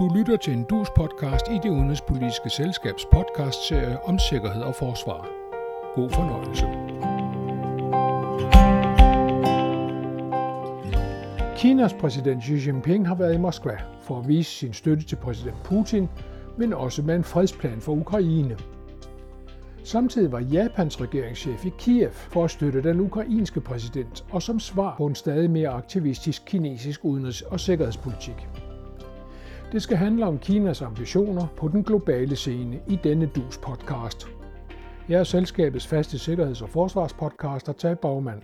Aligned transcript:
Du 0.00 0.08
lytter 0.08 0.36
til 0.36 0.52
en 0.52 0.64
dus 0.64 0.90
podcast 0.96 1.48
i 1.48 1.58
det 1.62 1.70
udenrigspolitiske 1.70 2.50
selskabs 2.50 3.06
podcastserie 3.12 4.04
om 4.04 4.18
sikkerhed 4.18 4.62
og 4.62 4.74
forsvar. 4.74 5.28
God 5.94 6.10
fornøjelse. 6.10 6.66
Kinas 11.56 11.94
præsident 11.94 12.44
Xi 12.44 12.68
Jinping 12.68 13.08
har 13.08 13.14
været 13.14 13.34
i 13.34 13.38
Moskva 13.38 13.78
for 14.02 14.18
at 14.18 14.28
vise 14.28 14.50
sin 14.50 14.72
støtte 14.72 15.04
til 15.04 15.16
præsident 15.16 15.56
Putin, 15.64 16.08
men 16.58 16.72
også 16.72 17.02
med 17.02 17.16
en 17.16 17.24
fredsplan 17.24 17.80
for 17.80 17.92
Ukraine. 17.92 18.56
Samtidig 19.84 20.32
var 20.32 20.40
Japans 20.40 21.00
regeringschef 21.00 21.66
i 21.66 21.72
Kiev 21.78 22.10
for 22.12 22.44
at 22.44 22.50
støtte 22.50 22.82
den 22.82 23.00
ukrainske 23.00 23.60
præsident 23.60 24.24
og 24.30 24.42
som 24.42 24.60
svar 24.60 24.94
på 24.96 25.06
en 25.06 25.14
stadig 25.14 25.50
mere 25.50 25.68
aktivistisk 25.68 26.42
kinesisk 26.46 27.00
udenrigs- 27.04 27.52
og 27.52 27.60
sikkerhedspolitik. 27.60 28.48
Det 29.72 29.82
skal 29.82 29.96
handle 29.96 30.26
om 30.26 30.38
Kinas 30.38 30.82
ambitioner 30.82 31.46
på 31.56 31.68
den 31.68 31.84
globale 31.84 32.36
scene 32.36 32.80
i 32.88 32.98
denne 33.04 33.26
DUS 33.26 33.58
podcast. 33.58 34.28
Jeg 35.08 35.20
er 35.20 35.24
selskabets 35.24 35.86
faste 35.86 36.18
sikkerheds- 36.18 36.62
og 36.62 36.68
forsvarspodcaster 36.68 37.72
Tag 37.72 37.98
Bagmand. 37.98 38.42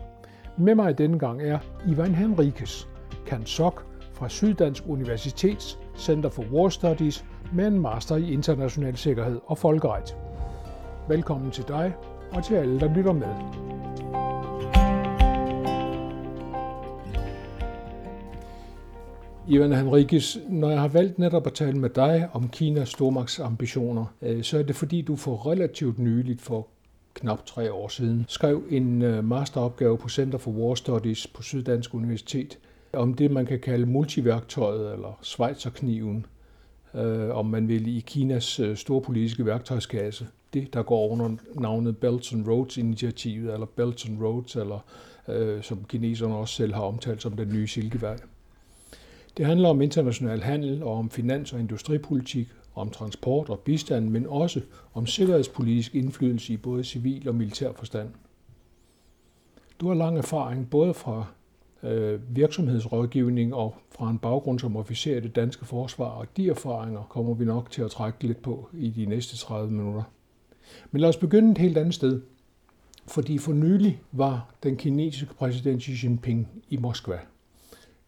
Med 0.58 0.74
mig 0.74 0.98
denne 0.98 1.18
gang 1.18 1.42
er 1.42 1.58
Ivan 1.88 2.14
Henriques, 2.14 2.88
Sok 3.44 3.86
fra 4.12 4.28
Syddansk 4.28 4.82
Universitets 4.88 5.78
Center 5.96 6.28
for 6.28 6.44
War 6.52 6.68
Studies 6.68 7.24
med 7.52 7.66
en 7.66 7.80
master 7.80 8.16
i 8.16 8.32
international 8.32 8.96
sikkerhed 8.96 9.40
og 9.46 9.58
folkeret. 9.58 10.16
Velkommen 11.08 11.50
til 11.50 11.64
dig 11.68 11.94
og 12.32 12.44
til 12.44 12.54
alle, 12.54 12.80
der 12.80 12.94
lytter 12.94 13.12
med. 13.12 13.75
Ivan 19.48 19.72
Henrikis, 19.72 20.38
når 20.48 20.70
jeg 20.70 20.80
har 20.80 20.88
valgt 20.88 21.18
netop 21.18 21.46
at 21.46 21.52
tale 21.52 21.78
med 21.78 21.90
dig 21.90 22.28
om 22.32 22.48
Kinas 22.48 22.88
stormagtsambitioner, 22.88 24.04
øh, 24.22 24.42
så 24.42 24.58
er 24.58 24.62
det 24.62 24.76
fordi, 24.76 25.02
du 25.02 25.16
for 25.16 25.46
relativt 25.46 25.98
nyligt, 25.98 26.42
for 26.42 26.68
knap 27.14 27.46
tre 27.46 27.72
år 27.72 27.88
siden, 27.88 28.24
skrev 28.28 28.62
en 28.70 29.02
øh, 29.02 29.24
masteropgave 29.24 29.98
på 29.98 30.08
Center 30.08 30.38
for 30.38 30.50
War 30.50 30.74
Studies 30.74 31.26
på 31.26 31.42
Syddansk 31.42 31.94
Universitet 31.94 32.58
om 32.92 33.14
det, 33.14 33.30
man 33.30 33.46
kan 33.46 33.60
kalde 33.60 33.86
multiværktøjet 33.86 34.92
eller 34.92 35.18
Schweizerkniven, 35.22 36.26
øh, 36.94 37.30
om 37.30 37.46
man 37.46 37.68
vil, 37.68 37.96
i 37.96 38.00
Kinas 38.00 38.60
øh, 38.60 38.76
store 38.76 39.00
politiske 39.02 39.46
værktøjskasse. 39.46 40.26
Det, 40.54 40.74
der 40.74 40.82
går 40.82 41.08
under 41.08 41.30
navnet 41.60 41.98
Belt 41.98 42.32
and 42.32 42.48
Roads-initiativet, 42.48 43.52
eller 43.52 43.66
Belt 43.66 44.08
and 44.08 44.22
Roads, 44.22 44.56
eller 44.56 44.78
øh, 45.28 45.62
som 45.62 45.84
kineserne 45.88 46.36
også 46.36 46.54
selv 46.54 46.74
har 46.74 46.82
omtalt 46.82 47.22
som 47.22 47.32
den 47.32 47.48
nye 47.48 47.66
silkevej. 47.66 48.16
Det 49.36 49.46
handler 49.46 49.68
om 49.68 49.80
international 49.80 50.40
handel 50.40 50.82
og 50.82 50.92
om 50.92 51.10
finans- 51.10 51.52
og 51.52 51.60
industripolitik, 51.60 52.48
om 52.74 52.90
transport 52.90 53.48
og 53.48 53.58
bistand, 53.58 54.08
men 54.08 54.26
også 54.26 54.60
om 54.94 55.06
sikkerhedspolitisk 55.06 55.94
indflydelse 55.94 56.52
i 56.52 56.56
både 56.56 56.84
civil 56.84 57.28
og 57.28 57.34
militær 57.34 57.72
forstand. 57.72 58.08
Du 59.80 59.88
har 59.88 59.94
lang 59.94 60.18
erfaring 60.18 60.70
både 60.70 60.94
fra 60.94 61.26
øh, 61.82 62.36
virksomhedsrådgivning 62.36 63.54
og 63.54 63.74
fra 63.90 64.10
en 64.10 64.18
baggrund 64.18 64.58
som 64.58 64.76
officer 64.76 65.16
i 65.16 65.20
det 65.20 65.36
danske 65.36 65.64
forsvar, 65.64 66.08
og 66.08 66.26
de 66.36 66.48
erfaringer 66.48 67.02
kommer 67.02 67.34
vi 67.34 67.44
nok 67.44 67.70
til 67.70 67.82
at 67.82 67.90
trække 67.90 68.26
lidt 68.26 68.42
på 68.42 68.68
i 68.72 68.90
de 68.90 69.06
næste 69.06 69.36
30 69.36 69.70
minutter. 69.70 70.02
Men 70.90 71.00
lad 71.00 71.08
os 71.08 71.16
begynde 71.16 71.50
et 71.50 71.58
helt 71.58 71.78
andet 71.78 71.94
sted. 71.94 72.22
Fordi 73.06 73.38
for 73.38 73.52
nylig 73.52 74.00
var 74.12 74.54
den 74.62 74.76
kinesiske 74.76 75.34
præsident 75.34 75.82
Xi 75.82 76.06
Jinping 76.06 76.48
i 76.68 76.76
Moskva. 76.76 77.18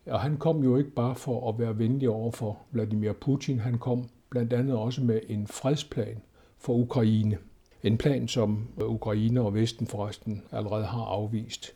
Og 0.09 0.21
han 0.21 0.37
kom 0.37 0.63
jo 0.63 0.77
ikke 0.77 0.91
bare 0.91 1.15
for 1.15 1.49
at 1.49 1.59
være 1.59 1.79
venlig 1.79 2.09
over 2.09 2.31
for 2.31 2.59
Vladimir 2.71 3.13
Putin, 3.13 3.59
han 3.59 3.79
kom 3.79 4.09
blandt 4.31 4.53
andet 4.53 4.77
også 4.77 5.03
med 5.03 5.21
en 5.29 5.47
fredsplan 5.47 6.23
for 6.59 6.75
Ukraine. 6.75 7.39
En 7.83 7.99
plan, 7.99 8.29
som 8.29 8.69
Ukraine 8.81 9.41
og 9.41 9.55
Vesten 9.55 9.87
forresten 9.87 10.43
allerede 10.53 10.85
har 10.85 11.05
afvist. 11.05 11.73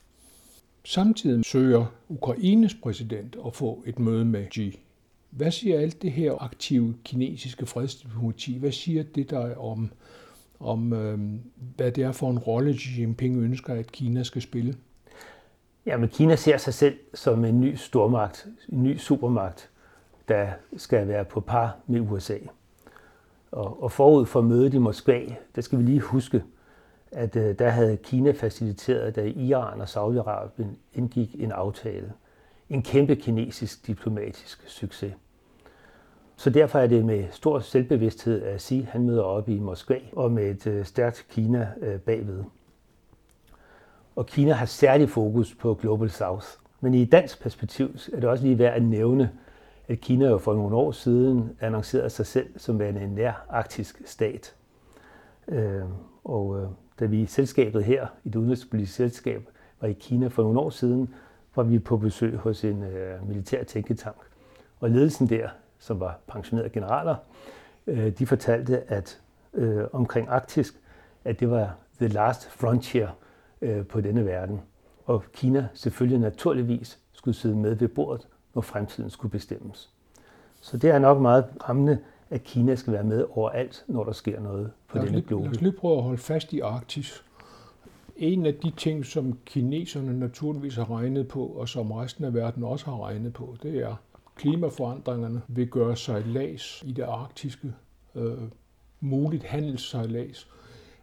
Samtidig 0.84 1.44
søger 1.44 1.87
Ukraines 2.09 2.75
præsident 2.75 3.37
at 3.47 3.54
få 3.54 3.82
et 3.87 3.98
møde 3.98 4.25
med 4.25 4.47
Xi. 4.50 4.78
Hvad 5.31 5.50
siger 5.50 5.81
alt 5.81 6.03
det 6.03 6.12
her 6.12 6.42
aktive 6.42 6.94
kinesiske 7.04 7.66
fredsdiplomati? 7.66 8.59
Hvad 8.59 8.72
siger 8.72 9.03
det 9.03 9.31
der 9.31 9.56
om, 9.56 9.91
om 10.60 10.92
øh, 10.92 11.19
hvad 11.76 11.92
det 11.92 12.04
er 12.04 12.12
for 12.12 12.31
en 12.31 12.38
rolle 12.38 12.78
Xi 12.78 13.00
Jinping 13.00 13.37
ønsker, 13.37 13.75
at 13.75 13.92
Kina 13.92 14.22
skal 14.22 14.42
spille? 14.42 14.75
Jamen, 15.87 16.09
Kina 16.09 16.37
ser 16.37 16.56
sig 16.56 16.75
selv 16.75 16.98
som 17.15 17.44
en 17.44 17.60
ny 17.60 17.75
stormagt, 17.75 18.47
en 18.69 18.82
ny 18.82 18.97
supermagt, 18.97 19.70
der 20.28 20.48
skal 20.76 21.09
være 21.09 21.25
på 21.25 21.41
par 21.41 21.76
med 21.87 22.00
USA. 22.00 22.38
Og, 23.53 23.82
og 23.82 23.92
forud 23.92 24.26
for 24.26 24.41
mødet 24.41 24.75
i 24.75 24.78
Moskva, 24.78 25.25
der 25.54 25.62
skal 25.62 25.78
vi 25.78 25.84
lige 25.84 26.00
huske, 26.00 26.44
at 27.12 27.37
uh, 27.37 27.42
der 27.42 27.69
havde 27.69 27.97
Kina 27.97 28.31
faciliteret, 28.31 29.16
da 29.16 29.25
Iran 29.25 29.81
og 29.81 29.87
Saudi-Arabien 29.87 30.66
indgik 30.94 31.34
en 31.38 31.53
aftale. 31.53 32.12
En 32.69 32.82
kæmpe 32.82 33.16
kinesisk 33.16 33.87
diplomatisk 33.87 34.69
succes. 34.69 35.15
Så 36.37 36.50
derfor 36.50 36.78
er 36.78 36.87
det 36.87 37.04
med 37.04 37.25
stor 37.31 37.59
selvbevidsthed 37.59 38.42
at 38.42 38.60
sige, 38.60 38.82
at 38.82 38.88
han 38.88 39.06
møder 39.06 39.22
op 39.22 39.48
i 39.48 39.59
Moskva 39.59 39.98
og 40.12 40.32
med 40.32 40.50
et 40.50 40.66
uh, 40.66 40.84
stærkt 40.84 41.26
Kina 41.31 41.69
uh, 41.76 42.00
bagved. 42.00 42.44
Og 44.16 44.26
Kina 44.26 44.52
har 44.52 44.66
særlig 44.66 45.08
fokus 45.10 45.54
på 45.54 45.74
Global 45.74 46.10
South. 46.10 46.46
Men 46.80 46.94
i 46.94 47.04
dansk 47.04 47.42
perspektiv 47.42 47.96
er 48.12 48.20
det 48.20 48.28
også 48.28 48.44
lige 48.44 48.58
værd 48.58 48.74
at 48.74 48.82
nævne, 48.82 49.30
at 49.88 50.00
Kina 50.00 50.26
jo 50.26 50.38
for 50.38 50.54
nogle 50.54 50.76
år 50.76 50.92
siden 50.92 51.56
annoncerede 51.60 52.10
sig 52.10 52.26
selv 52.26 52.58
som 52.58 52.78
værende 52.78 53.00
en 53.00 53.08
nær 53.08 53.46
arktisk 53.48 54.02
stat. 54.04 54.54
Øh, 55.48 55.82
og 56.24 56.60
øh, 56.60 56.68
da 57.00 57.04
vi 57.04 57.20
i 57.20 57.26
selskabet 57.26 57.84
her, 57.84 58.06
i 58.24 58.28
det 58.28 58.36
udenrigspolitiske 58.36 58.96
selskab, 58.96 59.48
var 59.80 59.88
i 59.88 59.92
Kina 59.92 60.26
for 60.26 60.42
nogle 60.42 60.60
år 60.60 60.70
siden, 60.70 61.14
var 61.56 61.62
vi 61.62 61.78
på 61.78 61.96
besøg 61.96 62.36
hos 62.36 62.64
en 62.64 62.82
øh, 62.82 63.28
militær 63.28 63.64
tænketank. 63.64 64.16
Og 64.80 64.90
ledelsen 64.90 65.28
der, 65.28 65.48
som 65.78 66.00
var 66.00 66.18
pensionerede 66.26 66.70
generaler, 66.70 67.16
de 68.18 68.26
fortalte, 68.26 68.92
at 68.92 69.20
omkring 69.92 70.28
Arktisk, 70.28 70.74
at 71.24 71.40
det 71.40 71.50
var 71.50 71.74
the 72.00 72.08
last 72.08 72.50
frontier 72.50 73.08
øh, 73.62 73.86
på 73.86 74.00
denne 74.00 74.26
verden. 74.26 74.60
Og 75.04 75.22
Kina 75.32 75.68
selvfølgelig 75.74 76.18
naturligvis 76.18 76.98
skulle 77.12 77.34
sidde 77.34 77.56
med 77.56 77.74
ved 77.74 77.88
bordet, 77.88 78.28
når 78.54 78.62
fremtiden 78.62 79.10
skulle 79.10 79.32
bestemmes. 79.32 79.90
Så 80.60 80.76
det 80.76 80.90
er 80.90 80.98
nok 80.98 81.20
meget 81.20 81.44
rammende, 81.68 81.98
at 82.30 82.44
Kina 82.44 82.74
skal 82.74 82.92
være 82.92 83.04
med 83.04 83.26
overalt, 83.30 83.84
når 83.88 84.04
der 84.04 84.12
sker 84.12 84.40
noget 84.40 84.70
på 84.88 84.98
denne 84.98 85.10
lige, 85.10 85.22
globe. 85.22 85.44
Lad 85.44 85.50
os 85.52 85.60
lige 85.60 85.72
prøve 85.72 85.96
at 85.96 86.02
holde 86.02 86.18
fast 86.18 86.52
i 86.52 86.60
Arktis. 86.60 87.24
En 88.16 88.46
af 88.46 88.54
de 88.54 88.70
ting, 88.70 89.06
som 89.06 89.38
kineserne 89.46 90.18
naturligvis 90.20 90.76
har 90.76 90.90
regnet 90.90 91.28
på, 91.28 91.46
og 91.46 91.68
som 91.68 91.92
resten 91.92 92.24
af 92.24 92.34
verden 92.34 92.64
også 92.64 92.84
har 92.84 93.06
regnet 93.06 93.32
på, 93.32 93.56
det 93.62 93.78
er, 93.78 93.96
klimaforandringerne 94.36 95.42
vil 95.48 95.68
gøre 95.68 95.96
sig 95.96 96.26
las 96.26 96.82
i 96.86 96.92
det 96.92 97.02
arktiske, 97.02 97.72
øh, 98.14 98.38
muligt 99.00 99.44
handelssejlads. 99.44 100.48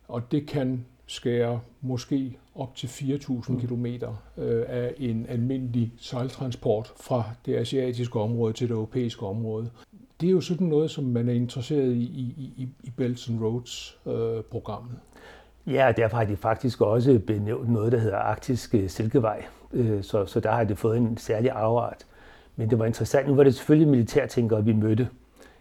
Og 0.08 0.32
det 0.32 0.48
kan 0.48 0.86
skære 1.10 1.60
måske 1.82 2.38
op 2.56 2.76
til 2.76 2.88
4.000 2.88 3.52
mm. 3.52 3.60
km 3.60 3.86
øh, 4.38 4.66
af 4.68 4.94
en 4.98 5.26
almindelig 5.30 5.94
sejltransport 5.98 6.94
fra 7.02 7.24
det 7.46 7.56
asiatiske 7.56 8.20
område 8.20 8.54
til 8.54 8.68
det 8.68 8.74
europæiske 8.74 9.26
område. 9.26 9.70
Det 10.22 10.28
er 10.28 10.32
jo 10.32 10.42
sådan 10.42 10.68
noget, 10.68 10.92
som 10.92 11.04
man 11.04 11.30
er 11.30 11.34
interesseret 11.34 11.94
i 11.94 12.04
i, 12.04 12.54
i, 12.58 12.70
i 12.84 12.90
Belt 12.90 13.30
and 13.30 13.42
Roads-programmet. 13.42 14.96
Øh, 15.68 15.74
ja, 15.74 15.88
og 15.88 15.98
derfor 15.98 16.18
har 16.18 16.26
de 16.26 16.38
faktisk 16.38 16.82
også 16.82 17.20
benævnt 17.28 17.70
noget, 17.70 17.92
der 17.92 18.00
hedder 18.00 18.18
Arktisk 18.18 18.76
Silkevej. 18.88 19.46
Øh, 19.74 20.04
så, 20.04 20.26
så 20.26 20.40
der 20.40 20.52
har 20.52 20.64
det 20.64 20.78
fået 20.78 20.98
en 20.98 21.18
særlig 21.18 21.52
afart. 21.52 22.06
Men 22.56 22.70
det 22.70 22.80
var 22.80 22.86
interessant. 22.86 23.28
Nu 23.28 23.36
var 23.36 23.44
det 23.44 23.56
selvfølgelig 23.56 23.88
militærtænkere, 23.88 24.66
vi 24.66 24.74
mødte. 24.74 25.10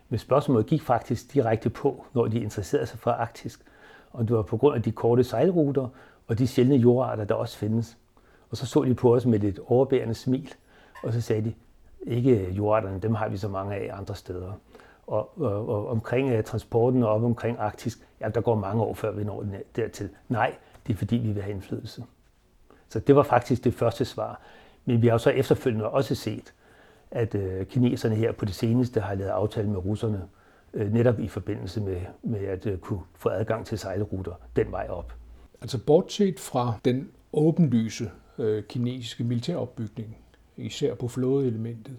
Men 0.09 0.19
spørgsmålet 0.19 0.67
gik 0.67 0.83
faktisk 0.83 1.35
direkte 1.35 1.71
på, 1.71 2.07
når 2.15 2.27
de 2.27 2.41
interesserede 2.41 2.87
sig 2.87 2.99
for 2.99 3.11
Arktisk 3.11 3.61
og 4.11 4.29
det 4.29 4.37
var 4.37 4.43
på 4.43 4.57
grund 4.57 4.77
af 4.77 4.83
de 4.83 4.93
korte 4.93 5.25
sejlruter 5.25 5.89
og 6.27 6.39
de 6.39 6.47
sjældne 6.47 6.77
jordarter, 6.77 7.25
der 7.25 7.35
også 7.35 7.59
findes. 7.59 7.99
Og 8.51 8.57
så 8.57 8.67
så 8.67 8.85
de 8.85 8.95
på 8.95 9.15
os 9.15 9.27
med 9.27 9.45
et 9.45 9.59
overbærende 9.67 10.15
smil, 10.15 10.55
og 11.03 11.13
så 11.13 11.21
sagde 11.21 11.45
de, 11.45 11.55
ikke 12.07 12.51
jordarterne, 12.51 12.99
dem 12.99 13.15
har 13.15 13.29
vi 13.29 13.37
så 13.37 13.49
mange 13.49 13.75
af 13.75 13.99
andre 13.99 14.15
steder. 14.15 14.53
Og, 15.07 15.41
og, 15.41 15.69
og 15.69 15.89
omkring 15.89 16.31
øh, 16.31 16.45
transporten 16.45 17.03
og 17.03 17.09
op 17.09 17.25
omkring 17.25 17.59
Arktis, 17.59 17.99
ja, 18.21 18.29
der 18.29 18.41
går 18.41 18.55
mange 18.55 18.83
år, 18.83 18.95
før 18.95 19.13
vi 19.13 19.25
når 19.25 19.45
dertil. 19.77 20.11
Nej, 20.29 20.55
det 20.87 20.93
er 20.93 20.97
fordi, 20.97 21.17
vi 21.17 21.33
vil 21.33 21.43
have 21.43 21.55
indflydelse. 21.55 22.05
Så 22.89 23.01
det 23.01 23.17
var 23.17 23.23
faktisk 23.23 23.65
det 23.65 23.75
første 23.75 24.05
svar. 24.05 24.41
Men 24.85 25.03
vi 25.03 25.07
har 25.07 25.15
jo 25.15 25.19
så 25.19 25.31
efterfølgende 25.31 25.89
også 25.89 26.15
set, 26.15 26.55
at 27.11 27.35
øh, 27.35 27.67
kineserne 27.67 28.15
her 28.15 28.33
på 28.33 28.45
det 28.45 28.55
seneste 28.55 29.01
har 29.01 29.15
lavet 29.15 29.31
aftale 29.31 29.69
med 29.69 29.85
russerne 29.85 30.23
Øh, 30.75 30.93
netop 30.93 31.21
i 31.21 31.29
forbindelse 31.29 31.81
med, 31.81 32.01
med 32.23 32.41
at 32.41 32.67
øh, 32.67 32.79
kunne 32.79 33.01
få 33.15 33.29
adgang 33.29 33.67
til 33.67 33.79
sejlruter 33.79 34.33
den 34.57 34.71
vej 34.71 34.87
op. 34.89 35.15
Altså 35.61 35.85
bortset 35.85 36.41
fra 36.41 36.79
den 36.85 37.11
åbenlyse 37.33 38.11
øh, 38.39 38.63
kinesiske 38.63 39.25
militæropbygning, 39.25 40.17
især 40.57 40.95
på 40.95 41.09
flådeelementet, 41.09 41.97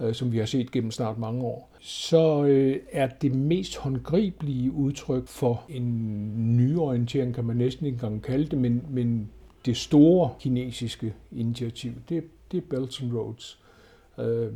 øh, 0.00 0.14
som 0.14 0.32
vi 0.32 0.38
har 0.38 0.46
set 0.46 0.70
gennem 0.70 0.90
snart 0.90 1.18
mange 1.18 1.44
år, 1.44 1.70
så 1.80 2.44
øh, 2.44 2.76
er 2.92 3.06
det 3.06 3.34
mest 3.34 3.76
håndgribelige 3.76 4.72
udtryk 4.72 5.28
for 5.28 5.64
en 5.68 6.56
nyorientering, 6.56 7.34
kan 7.34 7.44
man 7.44 7.56
næsten 7.56 7.86
ikke 7.86 7.96
engang 7.96 8.22
kalde 8.22 8.46
det, 8.46 8.58
men, 8.58 8.86
men 8.88 9.30
det 9.66 9.76
store 9.76 10.30
kinesiske 10.40 11.14
initiativ, 11.32 11.92
det, 12.08 12.24
det 12.52 12.58
er 12.58 12.66
Belt 12.70 13.02
and 13.02 13.12
Roads. 13.12 13.60
Øh, 14.18 14.52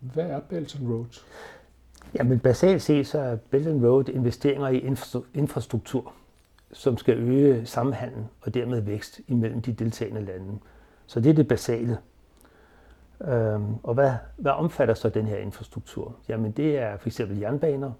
hvad 0.00 0.24
er 0.24 0.40
Belt 0.40 0.76
and 0.80 0.88
Roads? 0.88 1.24
Jamen 2.14 2.38
basalt 2.38 2.82
set 2.82 3.06
så 3.06 3.18
er 3.18 3.36
Belt 3.36 3.66
and 3.66 3.86
Road 3.86 4.08
investeringer 4.08 4.68
i 4.68 4.94
infrastruktur, 5.34 6.12
som 6.72 6.96
skal 6.96 7.18
øge 7.18 7.66
samhandel 7.66 8.24
og 8.40 8.54
dermed 8.54 8.80
vækst 8.80 9.20
imellem 9.28 9.62
de 9.62 9.72
deltagende 9.72 10.24
lande. 10.24 10.58
Så 11.06 11.20
det 11.20 11.30
er 11.30 11.34
det 11.34 11.48
basale. 11.48 11.98
Øhm, 13.20 13.74
og 13.82 13.94
hvad, 13.94 14.12
hvad 14.36 14.52
omfatter 14.52 14.94
så 14.94 15.08
den 15.08 15.26
her 15.26 15.36
infrastruktur? 15.36 16.16
Jamen 16.28 16.52
det 16.52 16.78
er 16.78 16.96
for 16.96 17.08
eksempel 17.08 17.38
jernbaner, 17.38 17.92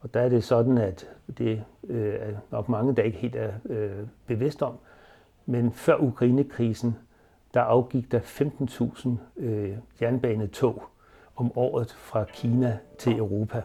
og 0.00 0.14
der 0.14 0.20
er 0.20 0.28
det 0.28 0.44
sådan, 0.44 0.78
at 0.78 1.08
det 1.38 1.64
øh, 1.88 2.14
er 2.14 2.32
nok 2.50 2.68
mange, 2.68 2.96
der 2.96 3.02
ikke 3.02 3.18
helt 3.18 3.36
er 3.36 3.52
øh, 3.64 4.06
bevidst 4.26 4.62
om, 4.62 4.78
men 5.46 5.72
før 5.72 5.96
Ukrainekrisen, 5.96 6.96
der 7.54 7.60
afgik 7.60 8.12
der 8.12 8.20
15.000 8.20 9.08
øh, 9.42 9.76
jernbanetog 10.00 10.82
om 11.36 11.58
året 11.58 11.92
fra 11.92 12.24
Kina 12.24 12.78
til 12.98 13.18
Europa. 13.18 13.62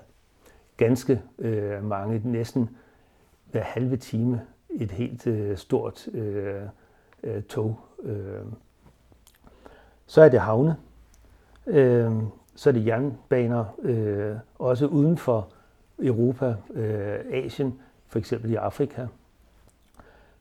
Ganske 0.77 1.21
øh, 1.39 1.83
mange, 1.83 2.21
næsten 2.23 2.69
hver 3.51 3.63
halve 3.63 3.97
time 3.97 4.41
et 4.69 4.91
helt 4.91 5.27
øh, 5.27 5.57
stort 5.57 6.07
øh, 6.07 6.61
øh, 7.23 7.43
tog. 7.43 7.79
Øh. 8.03 8.41
Så 10.05 10.21
er 10.21 10.29
det 10.29 10.39
havne. 10.39 10.75
Øh, 11.67 12.11
så 12.55 12.69
er 12.69 12.73
det 12.73 12.85
jernbaner, 12.85 13.65
øh, 13.81 14.35
også 14.59 14.85
uden 14.85 15.17
for 15.17 15.47
Europa, 15.99 16.55
øh, 16.73 17.19
Asien, 17.31 17.79
for 18.07 18.19
eksempel 18.19 18.51
i 18.51 18.55
Afrika. 18.55 19.07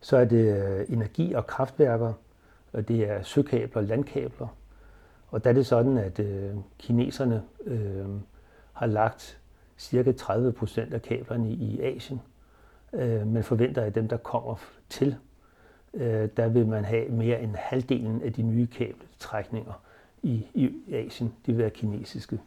Så 0.01 0.17
er 0.17 0.25
det 0.25 0.65
øh, 0.65 0.87
energi- 0.89 1.33
og 1.33 1.47
kraftværker, 1.47 2.13
og 2.73 2.89
det 2.89 3.11
er 3.11 3.23
søkabler, 3.23 3.83
landkabler. 3.83 4.49
Og 5.31 5.45
der 5.45 5.51
er 5.51 5.55
det 5.55 5.67
sådan, 5.67 5.99
at 5.99 6.19
øh, 6.19 6.55
kineserne 6.79 7.43
øh, 7.65 8.07
har 8.73 8.87
lagt 8.87 9.41
cirka 9.79 10.13
30 10.13 10.53
procent 10.53 10.95
af 10.95 11.03
kablerne 11.03 11.51
i 11.51 11.81
Asien. 11.81 12.21
Øh, 12.93 13.27
man 13.27 13.45
forventer, 13.45 13.83
at 13.83 13.95
dem, 13.95 14.09
der 14.09 14.17
kommer 14.17 14.55
til, 14.89 15.17
øh, 15.95 16.29
der 16.37 16.49
vil 16.49 16.67
man 16.67 16.85
have 16.85 17.09
mere 17.09 17.43
end 17.43 17.55
halvdelen 17.55 18.23
af 18.23 18.33
de 18.33 18.43
nye 18.43 18.67
kabeltrækninger 18.67 19.83
i, 20.23 20.47
i 20.55 20.95
Asien. 20.95 21.35
De 21.47 21.53
vil 21.53 21.59
være 21.59 21.71
kinesiske. 21.71 22.41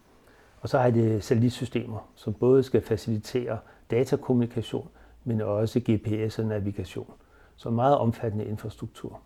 Og 0.62 0.70
så 0.70 0.80
har 0.80 0.90
det 0.90 1.24
satellitsystemer, 1.24 2.10
som 2.16 2.34
både 2.34 2.64
skal 2.64 2.82
facilitere 2.82 3.58
datakommunikation, 3.92 4.88
men 5.24 5.42
også 5.42 5.80
GPS 5.80 6.40
og 6.40 6.46
navigation. 6.46 7.14
Så 7.56 7.70
meget 7.70 7.98
omfattende 7.98 8.46
infrastruktur. 8.46 9.20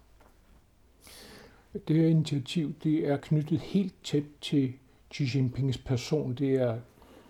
Det 1.88 1.96
her 1.96 2.08
initiativ 2.08 2.74
det 2.84 3.08
er 3.08 3.18
knyttet 3.18 3.60
helt 3.60 3.94
tæt 4.04 4.24
til 4.42 4.74
Xi 5.14 5.38
Jinpings 5.38 5.78
person. 5.78 6.34
Det 6.34 6.56
er, 6.56 6.78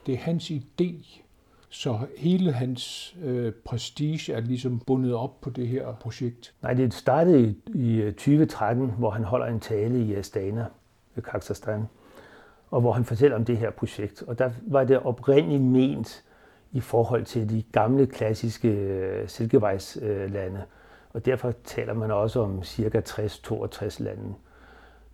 det 0.06 0.14
er 0.14 0.18
hans 0.18 0.52
idé, 0.52 1.22
så 1.70 2.00
hele 2.18 2.52
hans 2.52 3.16
øh, 3.24 3.54
prestige 3.66 4.34
er 4.34 4.40
ligesom 4.40 4.80
bundet 4.80 5.14
op 5.14 5.42
på 5.42 5.50
det 5.50 5.68
her 5.68 5.94
projekt. 5.94 6.54
Nej, 6.62 6.74
det 6.74 6.94
startede 6.94 7.42
i, 7.42 7.58
i 7.76 7.96
øh, 7.96 8.14
2013, 8.14 8.92
hvor 8.98 9.10
han 9.10 9.24
holder 9.24 9.46
en 9.46 9.60
tale 9.60 10.06
i 10.06 10.12
øh, 10.12 10.20
Astana 10.20 10.66
ved 11.16 11.24
Kazakhstan, 11.24 11.86
og 12.72 12.82
hvor 12.82 12.92
han 12.92 13.06
fortæller 13.06 13.38
om 13.38 13.46
det 13.46 13.58
her 13.58 13.72
projekt. 13.72 14.22
Og 14.22 14.40
der 14.40 14.52
var 14.62 14.84
det 14.84 15.00
oprindeligt 15.00 15.64
ment 15.64 16.24
i 16.72 16.80
forhold 16.80 17.26
til 17.26 17.50
de 17.50 17.64
gamle 17.72 18.08
klassiske 18.08 18.68
øh, 18.68 19.30
silkevejslande. 19.30 20.64
Og 21.16 21.26
derfor 21.26 21.54
taler 21.64 21.94
man 21.94 22.12
også 22.12 22.40
om 22.40 22.64
cirka 22.64 23.02
60-62 23.10 24.04
lande. 24.04 24.34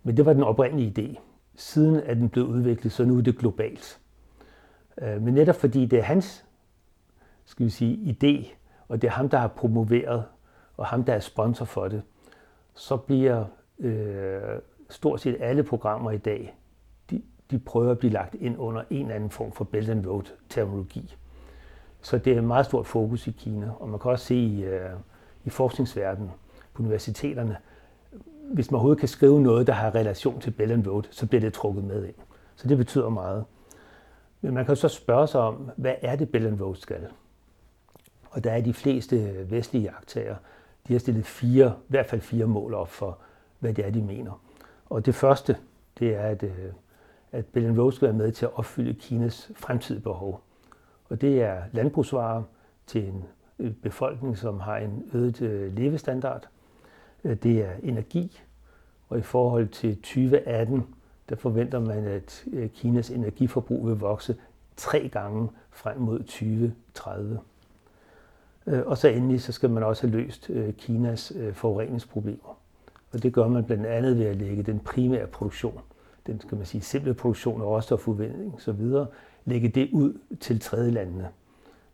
Men 0.02 0.16
det 0.16 0.26
var 0.26 0.32
den 0.32 0.42
oprindelige 0.42 0.94
idé. 0.98 1.20
Siden 1.56 1.96
er 1.96 2.14
den 2.14 2.28
blevet 2.28 2.46
udviklet, 2.46 2.92
så 2.92 3.04
nu 3.04 3.18
er 3.18 3.22
det 3.22 3.38
globalt. 3.38 4.00
Øh, 5.02 5.22
men 5.22 5.34
netop 5.34 5.54
fordi 5.54 5.86
det 5.86 5.98
er 5.98 6.02
hans 6.02 6.44
skal 7.44 7.66
vi 7.66 7.70
sige, 7.70 8.16
idé, 8.16 8.54
og 8.88 9.02
det 9.02 9.08
er 9.08 9.12
ham, 9.12 9.28
der 9.28 9.38
har 9.38 9.48
promoveret, 9.48 10.24
og 10.76 10.86
ham, 10.86 11.04
der 11.04 11.14
er 11.14 11.20
sponsor 11.20 11.64
for 11.64 11.88
det, 11.88 12.02
så 12.74 12.96
bliver 12.96 13.44
øh, 13.78 14.40
stort 14.90 15.20
set 15.20 15.36
alle 15.40 15.62
programmer 15.62 16.10
i 16.10 16.18
dag, 16.18 16.56
de, 17.10 17.22
de 17.50 17.58
prøver 17.58 17.90
at 17.90 17.98
blive 17.98 18.12
lagt 18.12 18.34
ind 18.34 18.58
under 18.58 18.82
en 18.90 19.02
eller 19.02 19.14
anden 19.14 19.30
form 19.30 19.52
for 19.52 19.64
Belt 19.64 19.88
and 19.88 20.06
Road 20.06 20.24
terminologi. 20.48 21.16
Så 22.00 22.18
det 22.18 22.32
er 22.32 22.38
et 22.38 22.44
meget 22.44 22.66
stort 22.66 22.86
fokus 22.86 23.26
i 23.26 23.30
Kina, 23.30 23.70
og 23.80 23.88
man 23.88 24.00
kan 24.00 24.10
også 24.10 24.24
se 24.24 24.34
i, 24.34 24.64
øh, 24.64 24.90
i 25.44 25.50
forskningsverdenen 25.50 26.30
på 26.74 26.82
universiteterne, 26.82 27.56
hvis 28.52 28.70
man 28.70 28.76
overhovedet 28.76 29.00
kan 29.00 29.08
skrive 29.08 29.40
noget, 29.40 29.66
der 29.66 29.72
har 29.72 29.94
relation 29.94 30.40
til 30.40 30.50
Bell 30.50 30.72
and 30.72 30.86
Road, 30.86 31.02
så 31.10 31.26
bliver 31.26 31.40
det 31.40 31.52
trukket 31.52 31.84
med 31.84 32.04
ind. 32.04 32.14
Så 32.56 32.68
det 32.68 32.76
betyder 32.76 33.08
meget. 33.08 33.44
Men 34.40 34.54
man 34.54 34.66
kan 34.66 34.76
så 34.76 34.88
spørge 34.88 35.26
sig 35.26 35.40
om, 35.40 35.70
hvad 35.76 35.94
er 36.02 36.16
det 36.16 36.30
Bell 36.30 36.46
and 36.46 36.60
Road 36.60 36.76
skal? 36.76 37.06
Og 38.30 38.44
der 38.44 38.50
er 38.50 38.60
de 38.60 38.74
fleste 38.74 39.46
vestlige 39.50 39.84
jagttager, 39.84 40.36
de 40.88 40.92
har 40.92 41.00
stillet 41.00 41.26
fire, 41.26 41.74
i 41.78 41.86
hvert 41.88 42.06
fald 42.06 42.20
fire 42.20 42.46
mål 42.46 42.74
op 42.74 42.88
for, 42.88 43.18
hvad 43.58 43.74
det 43.74 43.86
er, 43.86 43.90
de 43.90 44.02
mener. 44.02 44.42
Og 44.86 45.06
det 45.06 45.14
første, 45.14 45.56
det 45.98 46.14
er, 46.14 46.22
at, 46.22 46.42
øh, 46.42 46.72
at 47.32 47.46
Bell 47.46 47.66
and 47.66 47.80
Road 47.80 47.92
skal 47.92 48.08
være 48.08 48.16
med 48.16 48.32
til 48.32 48.46
at 48.46 48.52
opfylde 48.54 48.94
Kinas 48.94 49.50
fremtidige 49.56 50.02
behov. 50.02 50.40
Og 51.08 51.20
det 51.20 51.42
er 51.42 51.62
landbrugsvarer 51.72 52.42
til 52.86 53.08
en 53.08 53.24
befolkning, 53.70 54.38
som 54.38 54.60
har 54.60 54.76
en 54.76 55.04
øget 55.12 55.42
øh, 55.42 55.76
levestandard. 55.76 56.48
Øh, 57.24 57.36
det 57.36 57.64
er 57.64 57.70
energi, 57.82 58.40
og 59.08 59.18
i 59.18 59.22
forhold 59.22 59.68
til 59.68 59.96
2018, 59.96 60.84
der 61.28 61.36
forventer 61.36 61.78
man, 61.78 62.04
at 62.04 62.44
øh, 62.52 62.70
Kinas 62.70 63.10
energiforbrug 63.10 63.86
vil 63.86 63.96
vokse 63.96 64.36
tre 64.76 65.08
gange 65.12 65.48
frem 65.70 65.98
mod 65.98 66.18
2030. 66.18 67.38
Og 68.66 68.98
så 68.98 69.08
endelig 69.08 69.42
så 69.42 69.52
skal 69.52 69.70
man 69.70 69.82
også 69.82 70.06
have 70.06 70.16
løst 70.16 70.50
Kinas 70.78 71.32
forureningsproblemer. 71.52 72.58
Og 73.12 73.22
det 73.22 73.32
gør 73.32 73.48
man 73.48 73.64
blandt 73.64 73.86
andet 73.86 74.18
ved 74.18 74.26
at 74.26 74.36
lægge 74.36 74.62
den 74.62 74.78
primære 74.78 75.26
produktion, 75.26 75.80
den 76.26 76.40
skal 76.40 76.56
man 76.56 76.66
sige 76.66 76.80
simple 76.80 77.14
produktion 77.14 77.62
og 77.62 77.68
råstofudvinding 77.68 78.54
osv., 78.54 79.06
lægge 79.44 79.68
det 79.68 79.90
ud 79.92 80.18
til 80.40 80.60
tredje 80.60 80.90
landene. 80.90 81.28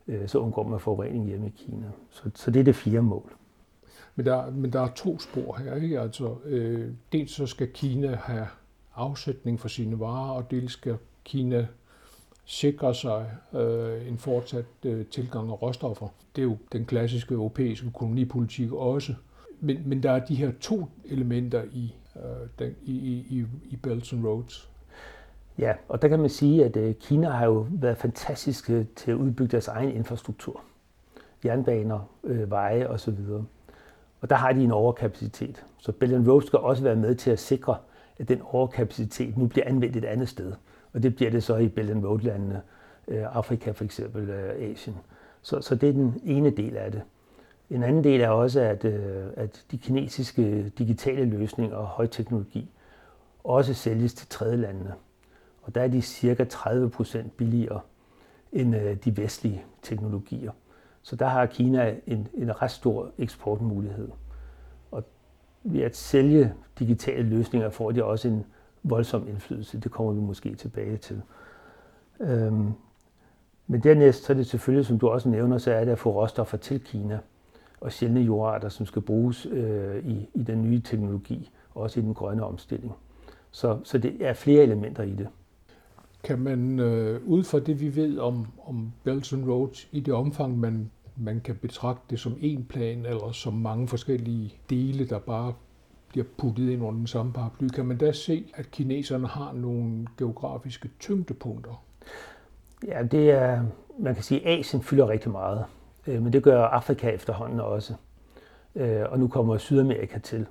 Øh, 0.09 0.29
så 0.29 0.39
undgår 0.39 0.69
man 0.69 0.81
forurening 0.81 1.27
hjemme 1.27 1.47
i 1.47 1.53
Kina. 1.57 1.87
Så, 2.11 2.31
så 2.35 2.51
det 2.51 2.61
er 2.61 2.65
det 2.65 2.77
fire 2.77 3.03
mål. 3.03 3.33
Men 4.17 4.27
der, 4.27 4.51
men 4.51 4.73
der 4.73 4.81
er 4.81 4.89
to 4.97 5.19
spor 5.19 5.57
her. 5.57 5.75
Ikke? 5.75 6.01
Altså, 6.01 6.35
øh, 6.45 6.93
dels 7.13 7.33
så 7.33 7.47
skal 7.47 7.69
Kina 7.73 8.15
have 8.15 8.47
afsætning 8.95 9.61
for 9.61 9.69
sine 9.69 10.01
varer, 10.01 10.31
og 10.31 10.51
dels 10.51 10.73
skal 10.73 10.97
Kina 11.25 11.67
sikre 12.45 12.95
sig 12.95 13.31
øh, 13.55 14.09
en 14.09 14.19
fortsat 14.19 14.65
øh, 14.85 15.07
tilgang 15.07 15.51
af 15.51 15.63
råstoffer. 15.63 16.09
Det 16.37 16.43
er 16.43 16.47
jo 16.47 16.57
den 16.73 16.85
klassiske 16.85 17.35
europæiske 17.35 17.91
kolonipolitik 17.91 18.73
også. 18.73 19.15
Men, 19.61 19.83
men 19.87 20.03
der 20.03 20.11
er 20.11 20.25
de 20.25 20.35
her 20.35 20.53
to 20.61 20.87
elementer 21.05 21.65
i, 21.73 21.95
øh, 22.17 22.49
den, 22.59 22.75
i, 22.83 22.93
i, 23.31 23.47
i 23.71 23.77
Belt 23.77 24.13
and 24.13 24.27
Roads. 24.27 24.71
Ja, 25.59 25.75
og 25.89 26.03
der 26.03 26.09
kan 26.09 26.21
man 26.21 26.31
sige, 26.31 26.65
at 26.65 26.77
øh, 26.77 26.95
Kina 26.95 27.29
har 27.29 27.47
jo 27.47 27.67
været 27.71 27.97
fantastiske 27.97 28.73
øh, 28.73 28.85
til 28.97 29.11
at 29.11 29.17
udbygge 29.17 29.51
deres 29.51 29.69
egen 29.69 29.91
infrastruktur. 29.91 30.61
Jernbaner, 31.45 32.01
øh, 32.25 32.51
veje 32.51 32.87
osv. 32.87 33.19
Og 34.21 34.31
der 34.31 34.37
har 34.37 34.53
de 34.53 34.65
en 34.65 34.73
overkapacitet. 34.73 35.65
Så 35.79 35.93
Belt 35.93 36.15
and 36.15 36.29
Road 36.29 36.43
skal 36.43 36.59
også 36.59 36.83
være 36.83 36.97
med 36.97 37.15
til 37.15 37.31
at 37.31 37.39
sikre, 37.39 37.77
at 38.19 38.29
den 38.29 38.43
overkapacitet 38.45 39.39
nu 39.39 39.47
bliver 39.47 39.67
anvendt 39.67 39.97
et 39.97 40.05
andet 40.05 40.29
sted. 40.29 40.53
Og 40.93 41.03
det 41.03 41.17
bliver 41.17 41.31
det 41.31 41.43
så 41.43 41.57
i 41.57 41.69
Belt 41.69 41.91
and 41.91 42.07
Road-landene, 42.07 42.63
øh, 43.09 43.37
Afrika 43.37 43.71
for 43.71 43.85
eksempel, 43.85 44.31
øh, 44.31 44.71
Asien. 44.71 44.97
Så, 45.43 45.61
så 45.61 45.75
det 45.75 45.89
er 45.89 45.93
den 45.93 46.21
ene 46.25 46.51
del 46.51 46.77
af 46.77 46.93
det. 46.93 47.03
En 47.71 47.83
anden 47.83 48.05
del 48.05 48.21
er 48.21 48.29
også, 48.29 48.61
at, 48.61 48.85
øh, 48.85 49.27
at 49.37 49.65
de 49.71 49.79
kinesiske 49.79 50.69
digitale 50.69 51.25
løsninger 51.25 51.77
og 51.77 51.87
højteknologi 51.87 52.71
også 53.45 53.75
sælges 53.75 54.15
til 54.15 54.29
tredje 54.29 54.57
landene. 54.57 54.93
Og 55.69 55.75
der 55.75 55.81
er 55.81 55.89
de 55.89 56.03
cirka 56.03 56.45
30 56.45 56.91
procent 56.91 57.37
billigere 57.37 57.81
end 58.53 58.77
øh, 58.77 58.97
de 59.05 59.17
vestlige 59.17 59.65
teknologier. 59.83 60.53
Så 61.03 61.17
der 61.17 61.27
har 61.27 61.47
Kina 61.47 61.95
en, 62.07 62.29
en 62.35 62.63
ret 62.63 62.71
stor 62.71 63.11
eksportmulighed. 63.19 64.09
Og 64.91 65.05
ved 65.63 65.81
at 65.81 65.97
sælge 65.97 66.55
digitale 66.79 67.23
løsninger 67.23 67.71
får 67.71 67.91
de 67.91 68.05
også 68.05 68.29
en 68.29 68.47
voldsom 68.83 69.29
indflydelse. 69.29 69.81
Det 69.81 69.91
kommer 69.93 70.13
vi 70.13 70.21
måske 70.21 70.55
tilbage 70.55 70.97
til. 70.97 71.23
Øhm, 72.21 72.73
men 73.67 73.81
dernæst 73.83 74.25
så 74.25 74.33
er 74.33 74.37
det 74.37 74.47
selvfølgelig, 74.47 74.87
som 74.87 74.99
du 74.99 75.09
også 75.09 75.29
nævner, 75.29 75.59
så 75.59 75.73
er 75.73 75.85
det 75.85 75.93
at 75.93 75.99
få 75.99 76.11
råstoffer 76.11 76.57
til 76.57 76.81
Kina 76.81 77.19
og 77.81 77.93
sjældne 77.93 78.21
jordarter, 78.21 78.69
som 78.69 78.87
skal 78.87 79.03
bruges 79.03 79.47
øh, 79.47 80.07
i, 80.07 80.31
i 80.35 80.43
den 80.43 80.63
nye 80.63 80.81
teknologi, 80.81 81.51
også 81.75 82.01
i 82.01 82.03
den 82.03 82.15
grønne 82.15 82.45
omstilling. 82.45 82.93
Så, 83.51 83.79
så 83.85 83.99
det 83.99 84.27
er 84.27 84.33
flere 84.33 84.63
elementer 84.63 85.03
i 85.03 85.15
det. 85.15 85.29
Kan 86.29 86.39
man 86.39 86.79
øh, 86.79 87.21
ud 87.27 87.45
fra 87.45 87.59
det, 87.59 87.81
vi 87.81 87.97
ved 87.97 88.19
om, 88.19 88.47
om 88.67 88.93
Belt 89.05 89.33
and 89.33 89.49
Road, 89.49 89.87
i 89.93 90.01
det 90.01 90.15
omfang, 90.15 90.59
man, 90.59 90.91
man 91.17 91.41
kan 91.41 91.57
betragte 91.57 92.03
det 92.11 92.21
som 92.21 92.37
en 92.41 92.65
plan, 92.65 93.07
eller 93.07 93.33
som 93.33 93.53
mange 93.53 93.89
forskellige 93.89 94.55
dele, 94.71 95.07
der 95.09 95.19
bare 95.19 95.55
bliver 96.09 96.27
puttet 96.39 96.71
ind 96.71 96.83
under 96.83 96.99
den 96.99 97.07
samme 97.07 97.33
paraply, 97.33 97.69
kan 97.69 97.87
man 97.87 97.97
da 97.97 98.13
se, 98.13 98.45
at 98.55 98.71
kineserne 98.71 99.27
har 99.27 99.53
nogle 99.53 100.07
geografiske 100.19 100.91
tyngdepunkter? 101.01 101.85
Ja, 102.87 103.03
det 103.03 103.31
er, 103.31 103.63
man 103.99 104.15
kan 104.15 104.23
sige, 104.23 104.47
at 104.47 104.59
Asien 104.59 104.83
fylder 104.83 105.09
rigtig 105.09 105.31
meget, 105.31 105.65
øh, 106.07 106.23
men 106.23 106.33
det 106.33 106.43
gør 106.43 106.65
Afrika 106.65 107.11
efterhånden 107.11 107.61
også. 107.61 107.95
Øh, 108.75 109.03
og 109.09 109.19
nu 109.19 109.29
kommer 109.29 109.59
Sydamerika 109.59 110.19
til. 110.19 110.47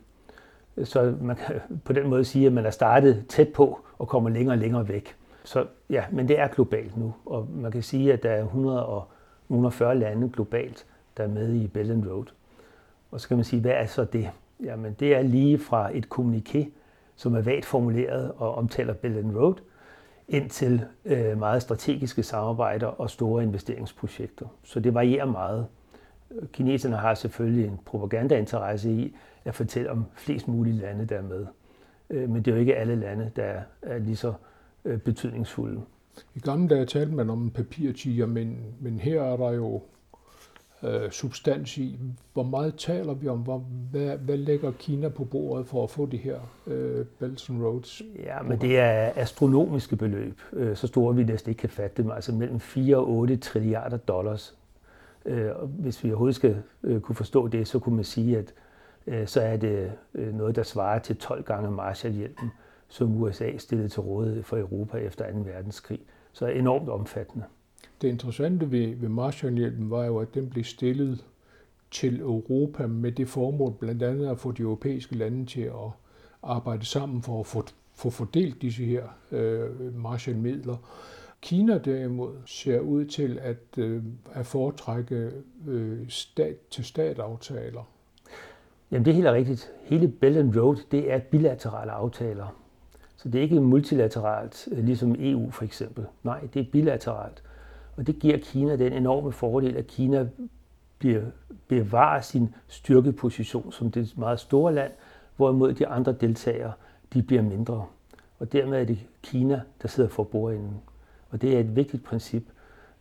Så 0.84 1.16
man 1.22 1.36
kan 1.36 1.56
på 1.86 1.94
den 1.94 2.10
måde 2.10 2.26
sige, 2.26 2.48
at 2.48 2.54
man 2.54 2.66
er 2.66 2.72
startet 2.72 3.26
tæt 3.30 3.48
på 3.48 3.80
og 3.98 4.08
kommer 4.08 4.30
længere 4.30 4.54
og 4.54 4.58
længere 4.60 4.88
væk. 4.88 5.16
Så 5.48 5.66
ja, 5.90 6.04
men 6.12 6.28
det 6.28 6.40
er 6.40 6.48
globalt 6.48 6.98
nu, 6.98 7.14
og 7.26 7.48
man 7.50 7.72
kan 7.72 7.84
sige, 7.84 8.14
at 8.14 8.24
der 8.24 8.32
er 8.32 8.44
140 8.44 10.00
lande 10.00 10.30
globalt, 10.30 10.86
der 11.18 11.24
er 11.24 11.28
med 11.28 11.54
i 11.54 11.68
Belt 11.68 11.92
and 11.92 12.08
Road. 12.08 12.26
Og 13.12 13.22
så 13.22 13.28
kan 13.28 13.38
man 13.38 13.44
sige, 13.44 13.62
hvad 13.62 13.72
er 13.72 13.86
så 13.86 14.04
det? 14.04 14.30
Jamen 14.64 14.96
det 15.00 15.16
er 15.16 15.22
lige 15.22 15.60
fra 15.60 15.98
et 15.98 16.08
kommuniké, 16.10 16.66
som 17.16 17.36
er 17.36 17.42
vagt 17.42 17.66
formuleret 17.66 18.32
og 18.38 18.56
omtaler 18.56 18.94
Belt 18.94 19.18
and 19.18 19.36
Road, 19.36 19.54
ind 20.28 20.50
til 20.50 20.86
øh, 21.06 21.40
meget 21.40 21.62
strategiske 21.62 22.24
samarbejder 22.24 22.88
og 22.88 23.10
store 23.10 23.44
investeringsprojekter. 23.44 24.46
Så 24.64 24.80
det 24.80 24.94
varierer 24.94 25.26
meget. 25.26 25.68
Kineserne 26.54 26.96
har 26.96 27.14
selvfølgelig 27.14 27.66
en 27.66 27.80
propagandainteresse 27.86 28.92
i 28.92 29.16
at 29.46 29.56
fortælle 29.56 29.92
om 29.92 30.06
flest 30.16 30.48
mulige 30.48 30.78
lande, 30.78 31.06
der 31.06 31.18
er 31.18 31.22
med. 31.22 31.46
Øh, 32.10 32.30
men 32.30 32.36
det 32.36 32.52
er 32.52 32.56
jo 32.56 32.60
ikke 32.60 32.76
alle 32.76 32.96
lande, 32.96 33.32
der 33.36 33.62
er 33.82 33.98
lige 33.98 34.16
så 34.16 34.28
øh, 34.28 34.34
betydningsfulde. 35.06 35.82
I 36.36 36.40
gamle 36.40 36.68
dage 36.68 36.86
talte 36.86 37.16
man 37.16 37.30
om 37.30 37.50
papirtiger, 37.50 38.26
men, 38.26 38.58
men 38.80 39.00
her 39.00 39.22
er 39.22 39.38
der 39.38 39.52
jo 39.52 39.82
øh, 40.84 41.12
substans 41.12 41.78
i. 41.78 42.00
Hvor 42.34 42.44
meget 42.44 42.76
taler 42.76 43.14
vi 43.14 43.28
om? 43.28 43.40
Hvor, 43.40 43.58
hvad, 43.92 44.18
hvad 44.18 44.38
lægger 44.38 44.72
Kina 44.72 45.10
på 45.10 45.24
bordet 45.24 45.68
for 45.68 45.84
at 45.84 45.90
få 45.90 46.06
de 46.06 46.18
her 46.18 46.40
øh, 46.68 47.06
Belt 47.20 47.50
and 47.50 47.64
Roads? 47.64 48.02
Ja, 48.24 48.42
men 48.42 48.62
det 48.62 48.80
er 48.80 49.12
astronomiske 49.16 49.96
beløb. 49.96 50.42
Øh, 50.54 50.76
så 50.76 50.88
store 50.88 51.16
vi 51.16 51.24
næsten 51.24 51.50
ikke 51.50 51.60
kan 51.60 51.70
fatte 51.70 52.04
dem. 52.04 52.12
Altså 52.12 52.32
mellem 52.32 52.60
4 52.60 52.98
og 52.98 53.10
8 53.10 53.38
trilliarder 53.38 53.98
dollars. 53.98 54.58
Øh, 55.26 55.52
hvis 55.64 56.04
vi 56.04 56.10
overhovedet 56.10 56.36
skal 56.36 56.58
øh, 56.84 57.02
kunne 57.02 57.16
forstå 57.16 57.48
det, 57.48 57.68
så 57.68 57.80
kunne 57.80 57.96
man 57.96 58.06
sige, 58.06 58.38
at 58.38 58.54
øh, 59.08 59.28
så 59.28 59.42
er 59.42 59.58
det 59.58 59.92
øh, 60.14 60.36
noget, 60.36 60.56
der 60.56 60.64
svarer 60.64 61.00
til 61.00 61.18
12 61.18 61.44
gange 61.44 61.72
Marshallhjælpen, 61.72 62.52
som 62.90 63.22
USA 63.22 63.58
stillede 63.58 63.90
til 63.90 64.02
rådighed 64.02 64.44
for 64.44 64.58
Europa 64.58 64.98
efter 64.98 65.32
2. 65.32 65.40
verdenskrig. 65.40 66.00
Så 66.32 66.48
enormt 66.48 66.90
omfattende. 66.90 67.46
Det 68.02 68.08
interessante 68.08 68.72
ved, 68.72 68.96
ved 68.96 69.10
Marshallhjælpen 69.10 69.90
var 69.90 70.06
jo, 70.06 70.18
at 70.18 70.34
den 70.34 70.50
blev 70.50 70.64
stillet 70.64 71.26
til 71.92 72.22
Europa 72.22 72.88
med 72.88 73.12
det 73.12 73.28
formål 73.28 73.74
blandt 73.80 74.04
andet 74.04 74.28
at 74.28 74.40
få 74.40 74.52
de 74.52 74.62
europæiske 74.62 75.16
lande 75.16 75.46
til 75.46 75.62
at 75.62 75.92
arbejde 76.44 76.86
sammen 76.86 77.22
for 77.22 77.40
at 77.40 77.46
få, 77.46 77.64
få 77.94 78.10
fordelt 78.10 78.62
disse 78.62 78.86
her 78.86 79.04
øh, 79.32 79.96
Marshallmidler. 79.96 80.78
Kina 81.42 81.78
derimod 81.78 82.34
ser 82.46 82.80
ud 82.80 83.06
til 83.06 83.40
at, 83.42 83.78
øh, 83.78 84.04
at 84.34 84.46
foretrække 84.46 85.32
øh, 85.68 86.10
stat-til-stat-aftaler. 86.10 87.90
Jamen 88.92 89.06
det 89.06 89.12
er 89.12 89.16
helt 89.16 89.28
rigtigt. 89.28 89.72
Hele 89.84 90.08
Belt 90.08 90.38
and 90.38 90.58
Road, 90.58 90.78
det 90.92 91.12
er 91.12 91.20
bilaterale 91.20 91.92
aftaler. 91.92 92.67
Så 93.28 93.32
det 93.32 93.40
er 93.40 93.44
ikke 93.44 93.62
multilateralt, 93.62 94.68
øh, 94.72 94.86
ligesom 94.86 95.16
EU 95.20 95.52
for 95.52 95.64
eksempel. 95.64 96.06
Nej, 96.24 96.40
det 96.54 96.60
er 96.60 96.66
bilateralt. 96.72 97.44
Og 97.98 98.08
det 98.08 98.20
giver 98.20 98.38
Kina 98.38 98.76
den 98.76 98.94
enorme 98.94 99.32
fordel, 99.32 99.78
at 99.78 99.88
Kina 99.88 100.28
bliver, 101.00 101.22
bevarer 101.68 102.22
sin 102.22 102.56
styrkeposition 102.68 103.72
som 103.72 103.92
det 103.92 104.18
meget 104.18 104.40
store 104.40 104.74
land, 104.74 104.92
hvorimod 105.36 105.74
de 105.74 105.88
andre 105.88 106.12
deltagere 106.12 106.72
de 107.14 107.24
bliver 107.24 107.42
mindre. 107.42 107.86
Og 108.40 108.52
dermed 108.54 108.82
er 108.82 108.86
det 108.86 109.00
Kina, 109.24 109.62
der 109.82 109.88
sidder 109.88 110.10
for 110.10 110.24
bordenden. 110.24 110.82
Og 111.30 111.42
det 111.42 111.56
er 111.56 111.60
et 111.60 111.76
vigtigt 111.76 112.04
princip, 112.04 112.44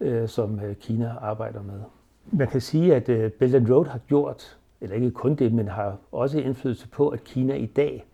øh, 0.01 0.29
som 0.29 0.61
øh, 0.61 0.77
Kina 0.77 1.15
arbejder 1.21 1.63
med. 1.63 1.81
Man 2.33 2.49
kan 2.49 2.61
sige, 2.61 2.95
at 2.95 3.09
øh, 3.09 3.31
Belt 3.31 3.55
and 3.55 3.71
Road 3.71 3.87
har 3.87 3.99
gjort, 3.99 4.59
eller 4.81 4.97
ikke 4.97 5.11
kun 5.11 5.35
det, 5.35 5.53
men 5.53 5.69
har 5.69 5.97
også 6.13 6.39
indflydelse 6.39 6.89
på, 6.89 7.09
at 7.09 7.25
Kina 7.25 7.55
i 7.55 7.67
dag 7.67 8.07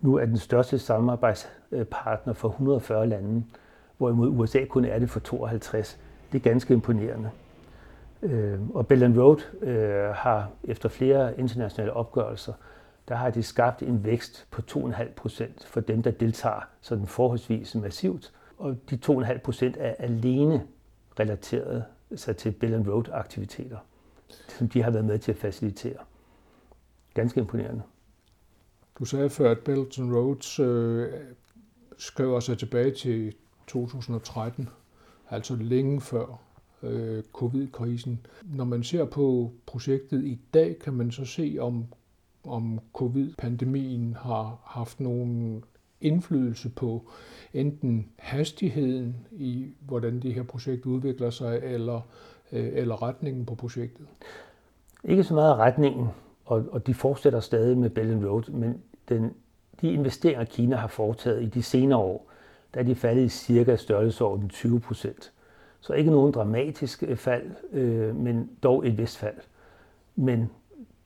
nu 0.00 0.14
er 0.16 0.26
den 0.26 0.36
største 0.36 0.78
samarbejdspartner 0.78 2.32
for 2.32 2.48
140 2.48 3.06
lande, 3.06 3.44
hvorimod 3.96 4.28
USA 4.28 4.64
kun 4.64 4.84
er 4.84 4.98
det 4.98 5.10
for 5.10 5.20
52. 5.20 5.98
Det 6.32 6.38
er 6.38 6.42
ganske 6.42 6.74
imponerende. 6.74 7.30
Øh, 8.22 8.70
og 8.74 8.86
Belt 8.86 9.02
and 9.02 9.18
Road 9.18 9.62
øh, 9.62 10.14
har 10.14 10.50
efter 10.64 10.88
flere 10.88 11.38
internationale 11.38 11.92
opgørelser, 11.92 12.52
der 13.08 13.14
har 13.14 13.30
de 13.30 13.42
skabt 13.42 13.82
en 13.82 14.04
vækst 14.04 14.46
på 14.50 14.62
2,5 14.70 15.14
procent 15.16 15.66
for 15.66 15.80
dem, 15.80 16.02
der 16.02 16.10
deltager 16.10 16.68
sådan 16.80 17.06
forholdsvis 17.06 17.74
massivt 17.74 18.32
og 18.58 18.76
de 18.90 18.98
2,5 19.06 19.38
procent 19.38 19.76
er 19.80 19.94
alene 19.98 20.66
relateret 21.20 21.84
sig 22.16 22.36
til 22.36 22.50
Bell 22.50 22.74
and 22.74 22.88
Road 22.88 23.04
aktiviteter, 23.12 23.76
som 24.48 24.68
de 24.68 24.82
har 24.82 24.90
været 24.90 25.04
med 25.04 25.18
til 25.18 25.32
at 25.32 25.38
facilitere. 25.38 25.98
Ganske 27.14 27.40
imponerende. 27.40 27.82
Du 28.98 29.04
sagde 29.04 29.30
før, 29.30 29.50
at 29.50 29.58
Belt 29.58 29.98
and 29.98 30.14
Roads 30.14 30.60
øh, 30.60 31.06
skriver 31.98 32.40
sig 32.40 32.58
tilbage 32.58 32.90
til 32.90 33.34
2013, 33.66 34.68
altså 35.30 35.56
længe 35.56 36.00
før 36.00 36.40
øh, 36.82 37.22
covid-krisen. 37.32 38.26
Når 38.42 38.64
man 38.64 38.82
ser 38.82 39.04
på 39.04 39.52
projektet 39.66 40.24
i 40.24 40.38
dag, 40.54 40.78
kan 40.78 40.92
man 40.92 41.10
så 41.10 41.24
se, 41.24 41.56
om, 41.60 41.84
om 42.44 42.80
covid-pandemien 42.92 44.16
har 44.20 44.60
haft 44.64 45.00
nogen 45.00 45.64
indflydelse 46.00 46.68
på 46.68 47.10
enten 47.54 48.08
hastigheden 48.16 49.16
i, 49.32 49.72
hvordan 49.80 50.20
det 50.20 50.34
her 50.34 50.42
projekt 50.42 50.86
udvikler 50.86 51.30
sig, 51.30 51.60
eller, 51.62 52.00
øh, 52.52 52.70
eller 52.72 53.02
retningen 53.02 53.46
på 53.46 53.54
projektet? 53.54 54.06
Ikke 55.04 55.24
så 55.24 55.34
meget 55.34 55.56
retningen, 55.56 56.06
og, 56.44 56.64
og 56.70 56.86
de 56.86 56.94
fortsætter 56.94 57.40
stadig 57.40 57.78
med 57.78 57.90
Bell 57.90 58.28
Road, 58.28 58.50
men 58.50 58.82
den, 59.08 59.34
de 59.80 59.92
investeringer, 59.92 60.44
Kina 60.44 60.76
har 60.76 60.88
foretaget 60.88 61.42
i 61.42 61.46
de 61.46 61.62
senere 61.62 61.98
år, 61.98 62.26
der 62.74 62.80
er 62.80 62.84
de 62.84 62.94
faldet 62.94 63.24
i 63.24 63.28
cirka 63.28 63.76
størrelsesorden 63.76 64.48
20 64.48 64.80
procent. 64.80 65.32
Så 65.80 65.92
ikke 65.92 66.10
nogen 66.10 66.32
dramatisk 66.32 67.02
øh, 67.02 67.16
fald, 67.16 67.50
øh, 67.72 68.16
men 68.16 68.50
dog 68.62 68.86
et 68.86 68.98
vist 68.98 69.18
fald. 69.18 69.36
Men 70.16 70.50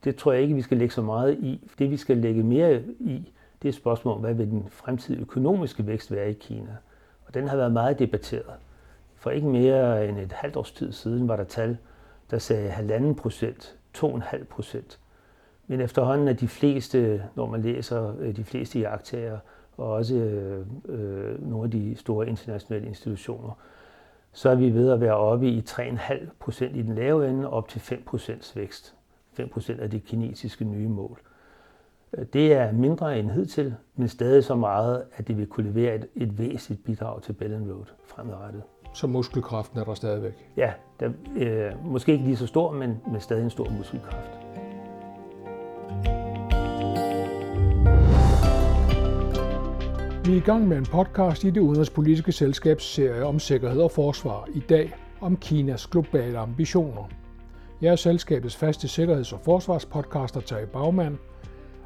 det 0.05 0.17
tror 0.17 0.33
jeg 0.33 0.43
ikke, 0.43 0.55
vi 0.55 0.63
skal 0.63 0.77
lægge 0.77 0.95
så 0.95 1.03
meget 1.03 1.35
i. 1.35 1.71
Det 1.79 1.91
vi 1.91 1.97
skal 1.97 2.17
lægge 2.17 2.43
mere 2.43 2.83
i, 3.01 3.33
det 3.63 3.69
er 3.69 3.73
spørgsmålet 3.73 4.17
om, 4.17 4.21
hvad 4.21 4.35
vil 4.35 4.51
den 4.51 4.67
fremtidige 4.71 5.23
økonomiske 5.23 5.87
vækst 5.87 6.13
være 6.13 6.31
i 6.31 6.33
Kina? 6.33 6.77
Og 7.27 7.35
den 7.35 7.49
har 7.49 7.57
været 7.57 7.73
meget 7.73 7.99
debatteret. 7.99 8.55
For 9.17 9.31
ikke 9.31 9.47
mere 9.47 10.09
end 10.09 10.19
et 10.19 10.33
halvt 10.33 10.57
års 10.57 10.73
tid 10.73 10.93
siden 10.93 11.29
var 11.29 11.37
der 11.37 11.45
tal, 11.45 11.77
der 12.31 12.39
sagde 12.39 12.71
1,5 12.71 13.15
procent, 13.15 13.77
2,5 13.99 14.45
procent. 14.45 14.99
Men 15.73 15.81
efterhånden 15.81 16.29
er 16.29 16.33
de 16.33 16.49
fleste, 16.49 17.23
når 17.35 17.47
man 17.47 17.62
læser 17.62 18.14
øh, 18.21 18.37
de 18.37 18.45
fleste 18.45 18.79
jagttager, 18.79 19.38
og 19.76 19.93
også 19.93 20.14
øh, 20.14 20.67
øh, 20.88 21.50
nogle 21.50 21.64
af 21.64 21.71
de 21.71 21.97
store 21.97 22.29
internationale 22.29 22.87
institutioner, 22.87 23.59
så 24.33 24.50
er 24.50 24.55
vi 24.55 24.75
ved 24.75 24.91
at 24.91 25.00
være 25.00 25.17
oppe 25.17 25.49
i 25.49 25.61
3,5 25.61 26.26
procent 26.41 26.76
i 26.76 26.83
den 26.83 26.95
lave 26.95 27.29
ende, 27.29 27.50
op 27.50 27.69
til 27.69 27.81
5 27.81 28.02
procents 28.07 28.57
vækst. 28.57 28.95
5 29.33 29.49
procent 29.49 29.81
af 29.81 29.91
det 29.91 30.05
kinesiske 30.05 30.64
nye 30.64 30.88
mål. 30.88 31.21
Det 32.33 32.52
er 32.52 32.73
mindre 32.73 33.19
end 33.19 33.31
hidtil, 33.31 33.75
men 33.97 34.09
stadig 34.09 34.45
så 34.45 34.55
meget, 34.55 35.05
at 35.17 35.29
det 35.29 35.38
vil 35.38 35.47
kunne 35.47 35.71
levere 35.71 35.95
et, 35.95 36.07
et 36.14 36.38
væsentligt 36.38 36.85
bidrag 36.85 37.23
til 37.23 37.33
Bell 37.33 37.73
Road 37.73 37.87
fremadrettet. 38.05 38.62
Så 38.95 39.07
muskelkraften 39.07 39.79
er 39.79 39.85
der 39.85 39.95
stadigvæk? 39.95 40.49
Ja, 40.57 40.73
der, 41.00 41.11
øh, 41.37 41.87
måske 41.87 42.12
ikke 42.12 42.25
lige 42.25 42.37
så 42.37 42.47
stor, 42.47 42.73
men 42.73 43.00
med 43.12 43.21
stadig 43.21 43.45
en 43.45 43.50
stor 43.50 43.71
muskelkraft. 43.71 44.42
Vi 50.25 50.33
er 50.33 50.37
i 50.37 50.41
gang 50.41 50.69
med 50.69 50.79
en 50.79 50.87
podcast 50.87 51.45
i 51.45 51.50
det 51.50 51.61
udenrigspolitiske 51.61 52.33
selskabs 52.33 52.85
serie 52.85 53.25
om 53.25 53.38
sikkerhed 53.38 53.81
og 53.81 53.91
forsvar. 53.91 54.49
I 54.55 54.61
dag 54.61 54.93
om 55.21 55.37
Kinas 55.37 55.87
globale 55.87 56.38
ambitioner. 56.38 57.09
Jeg 57.81 57.93
er 57.93 57.97
selskabets 57.97 58.57
faste 58.57 58.88
sikkerheds- 58.88 59.33
og 59.33 59.41
forsvarspodcaster 59.45 60.41
Terje 60.41 60.67
Bagmand– 60.67 61.17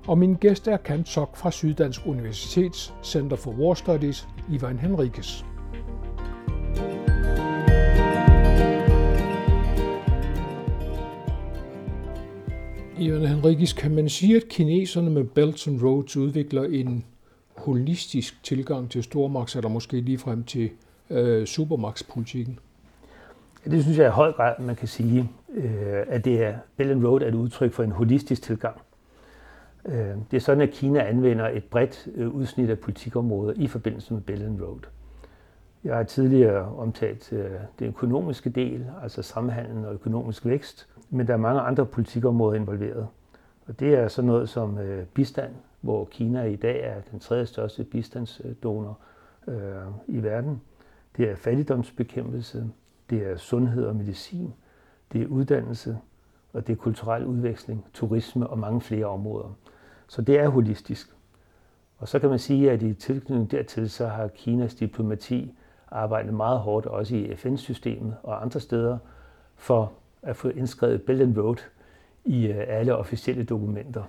og 0.07 0.19
min 0.19 0.35
gæst 0.35 0.69
er 0.69 0.77
Kant 0.77 1.09
Sok 1.09 1.37
fra 1.37 1.51
Syddansk 1.51 2.01
Universitets 2.07 2.95
Center 3.03 3.37
for 3.37 3.51
War 3.51 3.75
Studies, 3.75 4.29
Ivan 4.53 4.79
Henriques. 4.79 5.45
Ivan 12.99 13.27
Henriques, 13.27 13.73
kan 13.73 13.95
man 13.95 14.09
sige, 14.09 14.37
at 14.37 14.49
kineserne 14.49 15.11
med 15.11 15.25
Belt 15.25 15.69
and 15.69 15.83
Roads 15.83 16.17
udvikler 16.17 16.65
en 16.65 17.05
holistisk 17.67 18.45
tilgang 18.45 18.91
til 18.91 19.03
stormagt, 19.03 19.57
eller 19.57 19.69
måske 19.69 20.01
ligefrem 20.01 20.45
til 20.45 20.71
øh, 21.11 21.47
supermagtspolitikken? 21.47 22.59
Det 23.65 23.83
synes 23.83 23.99
jeg 23.99 24.07
i 24.07 24.11
høj 24.11 24.33
grad, 24.33 24.55
man 24.59 24.77
kan 24.77 24.89
sige, 24.89 25.31
øh, 25.55 26.03
at 26.09 26.25
det 26.25 26.45
er, 26.45 26.55
Belt 26.77 26.91
and 26.91 27.07
Road 27.07 27.23
er 27.23 27.29
et 27.29 27.35
udtryk 27.35 27.73
for 27.73 27.83
en 27.83 27.93
holistisk 27.93 28.43
tilgang. 28.43 28.81
Øh, 29.85 30.15
det 30.31 30.37
er 30.37 30.41
sådan, 30.41 30.61
at 30.61 30.71
Kina 30.71 31.09
anvender 31.09 31.49
et 31.49 31.65
bredt 31.65 32.09
øh, 32.15 32.29
udsnit 32.29 32.71
af 32.71 32.79
politikområder 32.79 33.53
i 33.57 33.67
forbindelse 33.67 34.15
med 34.15 34.23
Belt 34.23 34.43
and 34.43 34.61
Road. 34.61 34.81
Jeg 35.85 35.97
har 35.97 36.03
tidligere 36.03 36.77
omtalt 36.77 37.33
øh, 37.33 37.51
den 37.79 37.87
økonomiske 37.87 38.51
del, 38.51 38.87
altså 39.03 39.23
samhandel 39.23 39.87
og 39.87 39.95
økonomisk 39.95 40.47
vækst, 40.47 40.87
men 41.11 41.27
der 41.27 41.33
er 41.33 41.39
mange 41.39 41.61
andre 41.61 41.87
politikområder 41.87 42.55
involveret. 42.55 43.07
Og 43.67 43.81
det 43.81 43.95
er 43.95 44.09
sådan 44.09 44.27
noget 44.27 44.49
som 44.49 44.79
øh, 44.79 45.07
bistand, 45.07 45.53
hvor 45.87 46.05
Kina 46.05 46.45
i 46.45 46.57
dag 46.57 46.81
er 46.85 47.01
den 47.11 47.21
tredje 47.21 47.47
største 47.47 47.85
bistandsdonor 47.85 48.99
øh, 49.49 49.57
i 50.07 50.23
verden. 50.23 50.63
Det 51.17 51.31
er 51.31 51.37
fattigdomsbekæmpelse, 51.37 52.71
det 53.11 53.31
er 53.31 53.37
sundhed 53.37 53.85
og 53.85 53.97
medicin, 53.97 54.55
det 55.13 55.23
er 55.23 55.27
uddannelse, 55.27 55.99
og 56.53 56.67
det 56.67 56.73
er 56.73 56.77
kulturel 56.77 57.25
udveksling, 57.27 57.85
turisme 57.95 58.47
og 58.47 58.59
mange 58.59 58.81
flere 58.81 59.07
områder. 59.07 59.57
Så 60.09 60.23
det 60.23 60.39
er 60.39 60.49
holistisk. 60.49 61.17
Og 61.99 62.09
så 62.09 62.19
kan 62.19 62.31
man 62.31 62.39
sige, 62.39 62.71
at 62.71 62.83
i 62.83 62.95
tilknytning 62.95 63.51
dertil, 63.51 63.91
så 63.91 64.07
har 64.07 64.29
Kinas 64.29 64.75
diplomati 64.75 65.55
arbejdet 65.89 66.35
meget 66.35 66.59
hårdt, 66.59 66.87
også 66.87 67.17
i 67.17 67.35
FN-systemet 67.37 68.17
og 68.23 68.43
andre 68.43 68.61
steder, 68.61 68.99
for 69.55 69.93
at 70.23 70.37
få 70.37 70.49
indskrevet 70.49 71.03
Belt 71.03 71.23
and 71.23 71.39
Road 71.39 71.57
i 72.25 72.47
øh, 72.47 72.65
alle 72.69 72.97
officielle 72.97 73.45
dokumenter. 73.45 74.03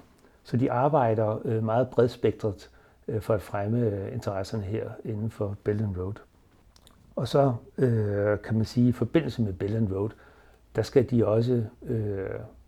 Så 0.47 0.57
de 0.57 0.71
arbejder 0.71 1.41
øh, 1.45 1.63
meget 1.63 1.89
bredspektret 1.89 2.69
øh, 3.07 3.21
for 3.21 3.33
at 3.33 3.41
fremme 3.41 3.79
øh, 3.79 4.13
interesserne 4.13 4.63
her 4.63 4.89
inden 5.05 5.31
for 5.31 5.57
Belt 5.63 5.81
and 5.81 5.97
Road. 5.97 6.13
Og 7.15 7.27
så 7.27 7.53
kan 8.43 8.55
man 8.55 8.65
sige, 8.65 8.87
at 8.87 8.89
i 8.89 8.91
forbindelse 8.91 9.41
med 9.41 9.53
Belt 9.53 9.75
and 9.75 9.91
Road, 9.93 10.09
der 10.75 10.81
skal 10.81 11.09
de 11.09 11.27
også 11.27 11.63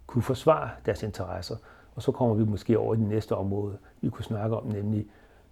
kunne 0.07 0.21
forsvare 0.21 0.69
deres 0.86 1.03
interesser. 1.03 1.55
Og 1.95 2.01
så 2.01 2.12
kommer 2.12 2.36
vi 2.36 2.43
måske 2.43 2.79
over 2.79 2.93
i 2.93 2.98
det 2.98 3.07
næste 3.07 3.36
område, 3.36 3.77
vi 4.01 4.09
kunne 4.09 4.25
snakke 4.25 4.57
om, 4.57 4.67
nemlig 4.67 5.05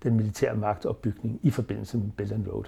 den 0.03 0.15
militære 0.15 0.55
magtopbygning 0.55 1.39
i 1.43 1.49
forbindelse 1.49 1.97
med 1.97 2.09
Belt 2.17 2.31
and 2.31 2.47
Road. 2.47 2.65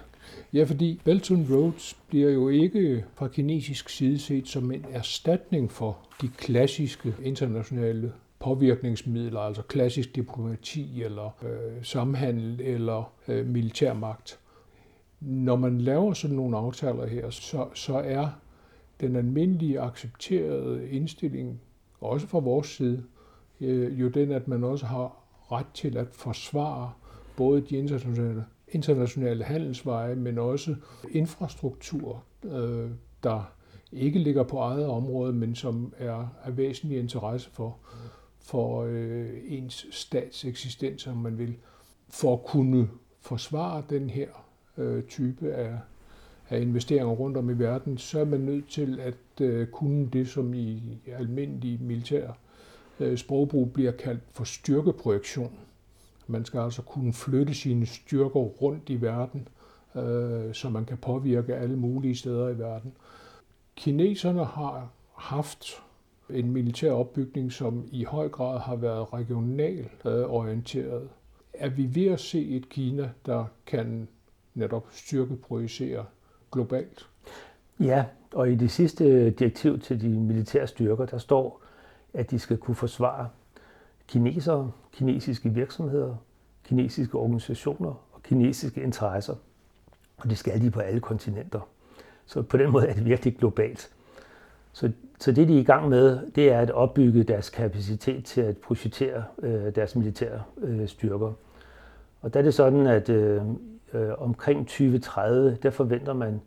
Ja, 0.52 0.64
fordi 0.64 1.00
Belt 1.04 1.30
and 1.30 1.46
Road 1.50 1.94
bliver 2.08 2.30
jo 2.30 2.48
ikke 2.48 3.04
fra 3.14 3.28
kinesisk 3.28 3.88
side 3.88 4.18
set 4.18 4.48
som 4.48 4.72
en 4.72 4.86
erstatning 4.92 5.72
for 5.72 5.98
de 6.20 6.28
klassiske 6.28 7.14
internationale 7.22 8.12
påvirkningsmidler, 8.40 9.40
altså 9.40 9.62
klassisk 9.62 10.16
diplomati 10.16 11.02
eller 11.02 11.44
øh, 11.44 11.84
samhandel 11.84 12.60
eller 12.60 13.12
øh, 13.28 13.46
militærmagt. 13.46 14.38
Når 15.20 15.56
man 15.56 15.80
laver 15.80 16.12
sådan 16.12 16.36
nogle 16.36 16.56
aftaler 16.56 17.06
her, 17.06 17.30
så, 17.30 17.68
så 17.74 17.94
er 17.94 18.28
den 19.00 19.16
almindelige 19.16 19.80
accepterede 19.80 20.90
indstilling, 20.90 21.60
også 22.00 22.26
fra 22.26 22.38
vores 22.38 22.66
side, 22.66 23.04
øh, 23.60 24.00
jo 24.00 24.08
den, 24.08 24.30
at 24.30 24.48
man 24.48 24.64
også 24.64 24.86
har 24.86 25.16
ret 25.52 25.66
til 25.74 25.96
at 25.96 26.06
forsvare 26.12 26.92
både 27.36 27.60
de 27.60 27.76
internationale, 27.76 28.44
internationale 28.68 29.44
handelsveje, 29.44 30.14
men 30.14 30.38
også 30.38 30.74
infrastruktur, 31.10 32.22
øh, 32.44 32.90
der 33.22 33.52
ikke 33.92 34.18
ligger 34.18 34.42
på 34.42 34.58
eget 34.58 34.86
område, 34.86 35.32
men 35.32 35.54
som 35.54 35.92
er 35.98 36.28
af 36.44 36.56
væsentlig 36.56 36.98
interesse 36.98 37.50
for, 37.50 37.76
for 38.40 38.84
øh, 38.88 39.28
ens 39.44 39.86
stats 39.90 40.44
eksistens, 40.44 41.06
om 41.06 41.16
man 41.16 41.38
vil, 41.38 41.56
for 42.08 42.32
at 42.32 42.44
kunne 42.44 42.88
forsvare 43.20 43.82
den 43.90 44.10
her 44.10 44.28
øh, 44.76 45.02
type 45.02 45.52
af, 45.52 45.78
af 46.48 46.60
investeringer 46.60 47.14
rundt 47.14 47.36
om 47.36 47.50
i 47.50 47.58
verden, 47.58 47.98
så 47.98 48.20
er 48.20 48.24
man 48.24 48.40
nødt 48.40 48.68
til 48.68 49.00
at 49.00 49.40
øh, 49.40 49.66
kunne 49.66 50.06
det, 50.06 50.28
som 50.28 50.54
i 50.54 50.82
almindelig 51.06 51.82
militær 51.82 52.32
øh, 53.00 53.18
sprogbrug 53.18 53.72
bliver 53.72 53.92
kaldt 53.92 54.22
for 54.32 54.44
styrkeprojektion. 54.44 55.58
Man 56.26 56.44
skal 56.44 56.60
altså 56.60 56.82
kunne 56.82 57.12
flytte 57.12 57.54
sine 57.54 57.86
styrker 57.86 58.40
rundt 58.40 58.90
i 58.90 59.00
verden, 59.00 59.48
øh, 59.94 60.54
så 60.54 60.68
man 60.68 60.84
kan 60.84 60.96
påvirke 60.96 61.54
alle 61.54 61.76
mulige 61.76 62.16
steder 62.16 62.48
i 62.48 62.58
verden. 62.58 62.92
Kineserne 63.76 64.44
har 64.44 64.90
haft 65.14 65.82
en 66.32 66.50
militær 66.50 66.92
opbygning, 66.92 67.52
som 67.52 67.88
i 67.92 68.04
høj 68.04 68.28
grad 68.28 68.58
har 68.58 68.76
været 68.76 69.12
regional 69.12 69.88
øh, 70.04 70.30
orienteret. 70.30 71.08
Er 71.52 71.68
vi 71.68 71.94
ved 71.94 72.06
at 72.06 72.20
se 72.20 72.48
et 72.48 72.68
Kina, 72.68 73.10
der 73.26 73.44
kan 73.66 74.08
netop 74.54 74.86
styrkeprojicere 74.90 76.04
globalt? 76.52 77.08
Ja, 77.80 78.04
og 78.32 78.50
i 78.50 78.54
det 78.54 78.70
sidste 78.70 79.30
direktiv 79.30 79.78
til 79.78 80.00
de 80.00 80.08
militære 80.08 80.66
styrker, 80.66 81.06
der 81.06 81.18
står, 81.18 81.62
at 82.14 82.30
de 82.30 82.38
skal 82.38 82.56
kunne 82.56 82.74
forsvare 82.74 83.28
kinesere, 84.08 84.72
kinesiske 84.92 85.48
virksomheder, 85.48 86.16
kinesiske 86.64 87.18
organisationer 87.18 88.04
og 88.12 88.22
kinesiske 88.22 88.82
interesser. 88.82 89.34
Og 90.16 90.30
det 90.30 90.38
skal 90.38 90.60
de 90.60 90.70
på 90.70 90.80
alle 90.80 91.00
kontinenter. 91.00 91.60
Så 92.26 92.42
på 92.42 92.56
den 92.56 92.70
måde 92.70 92.86
er 92.86 92.94
det 92.94 93.04
virkelig 93.04 93.36
globalt. 93.36 93.90
Så, 94.72 94.92
så 95.18 95.32
det, 95.32 95.48
de 95.48 95.56
er 95.56 95.60
i 95.60 95.64
gang 95.64 95.88
med, 95.88 96.18
det 96.34 96.52
er 96.52 96.60
at 96.60 96.70
opbygge 96.70 97.22
deres 97.22 97.50
kapacitet 97.50 98.24
til 98.24 98.40
at 98.40 98.56
projektere 98.56 99.24
øh, 99.42 99.74
deres 99.74 99.96
militære 99.96 100.42
øh, 100.58 100.88
styrker. 100.88 101.32
Og 102.20 102.34
der 102.34 102.40
er 102.40 102.44
det 102.44 102.54
sådan, 102.54 102.86
at 102.86 103.08
øh, 103.08 103.42
øh, 103.92 104.10
omkring 104.18 104.66
2030, 104.66 105.58
der 105.62 105.70
forventer 105.70 106.12
man, 106.12 106.40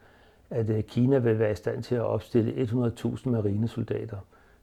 at 0.49 0.69
øh, 0.69 0.83
Kina 0.83 1.17
vil 1.17 1.39
være 1.39 1.51
i 1.51 1.55
stand 1.55 1.83
til 1.83 1.95
at 1.95 2.01
opstille 2.01 2.63
100.000 2.63 3.29
marinesoldater 3.29 4.17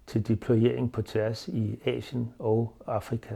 til 0.07 0.29
deployering 0.29 0.93
på 0.93 1.03
tværs 1.03 1.49
i 1.49 1.81
Asien 1.85 2.33
og 2.39 2.73
Afrika. 2.87 3.35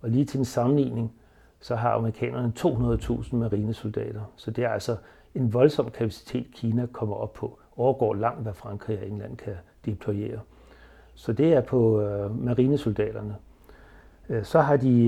Og 0.00 0.10
lige 0.10 0.24
til 0.24 0.38
en 0.38 0.44
sammenligning, 0.44 1.12
så 1.60 1.76
har 1.76 1.90
amerikanerne 1.90 2.52
200.000 2.58 3.36
marinesoldater. 3.36 4.32
Så 4.36 4.50
det 4.50 4.64
er 4.64 4.68
altså 4.68 4.96
en 5.34 5.52
voldsom 5.52 5.90
kapacitet, 5.90 6.46
Kina 6.54 6.86
kommer 6.86 7.16
op 7.16 7.32
på. 7.32 7.58
Overgår 7.82 8.14
langt, 8.14 8.42
hvad 8.42 8.52
Frankrig 8.52 8.98
og 8.98 9.06
England 9.06 9.36
kan 9.36 9.54
deployere. 9.86 10.40
Så 11.14 11.32
det 11.32 11.52
er 11.52 11.60
på 11.60 12.00
øh, 12.00 12.44
marinesoldaterne. 12.44 13.36
Øh, 14.28 14.44
så 14.44 14.60
har 14.60 14.76
de 14.76 15.06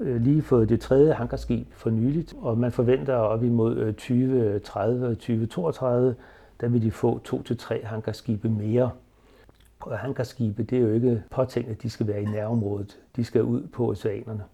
øh, 0.00 0.22
lige 0.22 0.42
fået 0.42 0.68
det 0.68 0.80
tredje 0.80 1.12
hangarskib 1.12 1.66
for 1.72 1.90
nyligt, 1.90 2.34
og 2.40 2.58
man 2.58 2.72
forventer 2.72 3.14
op 3.14 3.44
imod 3.44 3.76
øh, 3.76 3.94
2030 3.94 5.06
og 5.06 5.12
2032, 5.12 6.14
der 6.60 6.68
vil 6.68 6.82
de 6.82 6.90
få 6.90 7.18
to 7.18 7.42
til 7.42 7.58
tre 7.58 7.84
hangarskibe 7.84 8.48
mere. 8.48 8.90
Og 9.80 9.98
hangarskibe, 9.98 10.62
det 10.62 10.78
er 10.78 10.82
jo 10.82 10.92
ikke 10.92 11.22
påtænkt, 11.30 11.70
at 11.70 11.82
de 11.82 11.90
skal 11.90 12.06
være 12.06 12.22
i 12.22 12.24
nærområdet. 12.24 12.98
De 13.16 13.24
skal 13.24 13.42
ud 13.42 13.62
på 13.62 13.90
oceanerne 13.90 14.44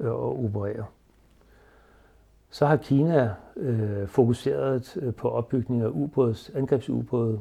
øh, 0.00 0.10
og 0.10 0.44
operere. 0.44 0.84
Så 2.52 2.66
har 2.66 2.76
Kina 2.76 3.34
øh, 3.56 4.08
fokuseret 4.08 4.96
øh, 5.02 5.14
på 5.14 5.28
opbygning 5.28 5.82
af 5.82 5.88
ubåds, 5.88 6.50
angrebsubåde, 6.54 7.40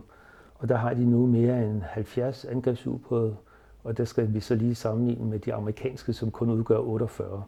og 0.55 0.69
der 0.69 0.75
har 0.75 0.93
de 0.93 1.05
nu 1.05 1.25
mere 1.25 1.65
end 1.65 1.81
70 1.81 2.45
angrebsubåde, 2.45 3.35
og 3.83 3.97
der 3.97 4.05
skal 4.05 4.33
vi 4.33 4.39
så 4.39 4.55
lige 4.55 4.75
sammenligne 4.75 5.25
med 5.25 5.39
de 5.39 5.53
amerikanske, 5.53 6.13
som 6.13 6.31
kun 6.31 6.49
udgør 6.49 6.77
48. 6.77 7.43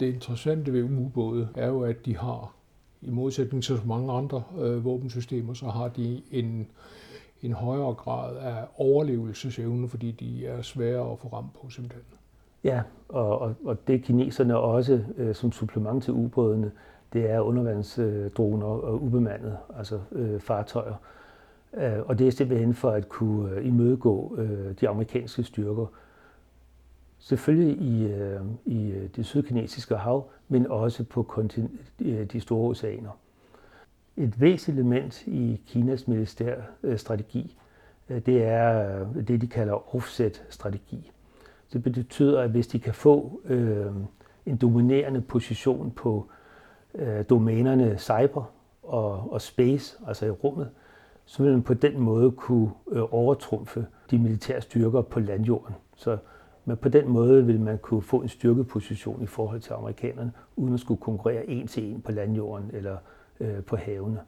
Det 0.00 0.14
interessante 0.14 0.72
ved 0.72 0.82
ubåde 0.82 1.48
er 1.54 1.66
jo, 1.66 1.82
at 1.82 2.06
de 2.06 2.16
har, 2.16 2.54
i 3.02 3.10
modsætning 3.10 3.64
til 3.64 3.78
så 3.78 3.86
mange 3.86 4.12
andre 4.12 4.42
øh, 4.58 4.84
våbensystemer, 4.84 5.54
så 5.54 5.66
har 5.66 5.88
de 5.88 6.22
en, 6.30 6.66
en 7.42 7.52
højere 7.52 7.94
grad 7.94 8.36
af 8.36 8.64
overlevelsesevne, 8.76 9.88
fordi 9.88 10.10
de 10.10 10.46
er 10.46 10.62
svære 10.62 11.12
at 11.12 11.18
få 11.18 11.28
ramt 11.28 11.52
på 11.54 11.70
simpelthen. 11.70 12.04
Ja, 12.64 12.82
og, 13.08 13.38
og, 13.38 13.54
og 13.64 13.86
det 13.86 14.02
kineserne 14.02 14.56
også 14.56 15.04
øh, 15.16 15.34
som 15.34 15.52
supplement 15.52 16.04
til 16.04 16.12
ubådene, 16.12 16.70
det 17.12 17.30
er 17.30 17.40
undervandsdroner 17.40 18.66
og 18.66 19.02
ubemandet, 19.02 19.56
altså 19.76 20.00
øh, 20.12 20.40
fartøjer. 20.40 20.94
Øh, 21.74 21.98
og 22.06 22.18
det 22.18 22.26
er 22.26 22.30
simpelthen 22.30 22.74
for 22.74 22.90
at 22.90 23.08
kunne 23.08 23.50
øh, 23.50 23.66
imødegå 23.66 24.36
øh, 24.38 24.74
de 24.80 24.88
amerikanske 24.88 25.42
styrker. 25.42 25.86
Selvfølgelig 27.18 27.82
i, 27.82 28.06
øh, 28.06 28.40
i 28.64 28.90
øh, 28.90 29.08
det 29.16 29.26
sydkinesiske 29.26 29.96
hav, 29.96 30.30
men 30.48 30.66
også 30.66 31.04
på 31.04 31.42
øh, 32.00 32.24
de 32.24 32.40
store 32.40 32.70
oceaner. 32.70 33.10
Et 34.16 34.40
væsentligt 34.40 34.78
element 34.78 35.26
i 35.26 35.60
Kinas 35.66 36.08
militærstrategi, 36.08 37.56
øh, 38.08 38.26
det 38.26 38.44
er 38.44 39.04
det, 39.14 39.40
de 39.40 39.46
kalder 39.46 39.94
offset-strategi. 39.96 41.12
Det 41.72 41.82
betyder, 41.82 42.40
at 42.40 42.50
hvis 42.50 42.66
de 42.66 42.78
kan 42.78 42.94
få 42.94 43.40
øh, 43.44 43.86
en 44.46 44.56
dominerende 44.56 45.20
position 45.20 45.90
på 45.90 46.26
øh, 46.94 47.24
domænerne 47.30 47.98
cyber 47.98 48.52
og, 48.82 49.32
og 49.32 49.40
space, 49.40 49.96
altså 50.06 50.26
i 50.26 50.30
rummet, 50.30 50.70
så 51.24 51.42
vil 51.42 51.52
man 51.52 51.62
på 51.62 51.74
den 51.74 52.00
måde 52.00 52.30
kunne 52.30 52.70
øh, 52.92 53.02
overtrumfe 53.10 53.86
de 54.10 54.18
militære 54.18 54.60
styrker 54.60 55.02
på 55.02 55.20
landjorden. 55.20 55.74
Så 55.96 56.18
men 56.64 56.76
på 56.76 56.88
den 56.88 57.08
måde 57.08 57.46
vil 57.46 57.60
man 57.60 57.78
kunne 57.78 58.02
få 58.02 58.16
en 58.16 58.28
styrkeposition 58.28 59.22
i 59.22 59.26
forhold 59.26 59.60
til 59.60 59.72
amerikanerne, 59.72 60.32
uden 60.56 60.74
at 60.74 60.80
skulle 60.80 61.00
konkurrere 61.00 61.46
en 61.46 61.66
til 61.66 61.84
en 61.84 62.00
på 62.00 62.12
landjorden 62.12 62.70
eller 62.72 62.96
øh, 63.40 63.62
på 63.62 63.76
havene. 63.76 64.20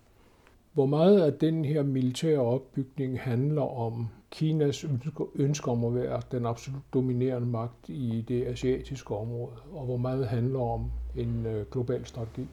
Hvor 0.74 0.87
meget 0.87 1.20
af 1.20 1.32
den 1.32 1.64
her 1.64 1.82
militære 1.82 2.38
opbygning 2.38 3.20
handler 3.20 3.78
om 3.78 4.08
Kinas 4.30 4.87
ønske 5.34 5.70
om 5.70 5.84
at 5.84 5.94
være 5.94 6.20
den 6.32 6.46
absolut 6.46 6.82
dominerende 6.94 7.46
magt 7.46 7.88
i 7.88 8.24
det 8.28 8.46
asiatiske 8.46 9.14
område, 9.14 9.52
og 9.72 9.84
hvor 9.84 9.96
meget 9.96 10.26
handler 10.26 10.60
om 10.60 10.90
en 11.16 11.46
øh, 11.46 11.66
global 11.70 12.06
strategi? 12.06 12.46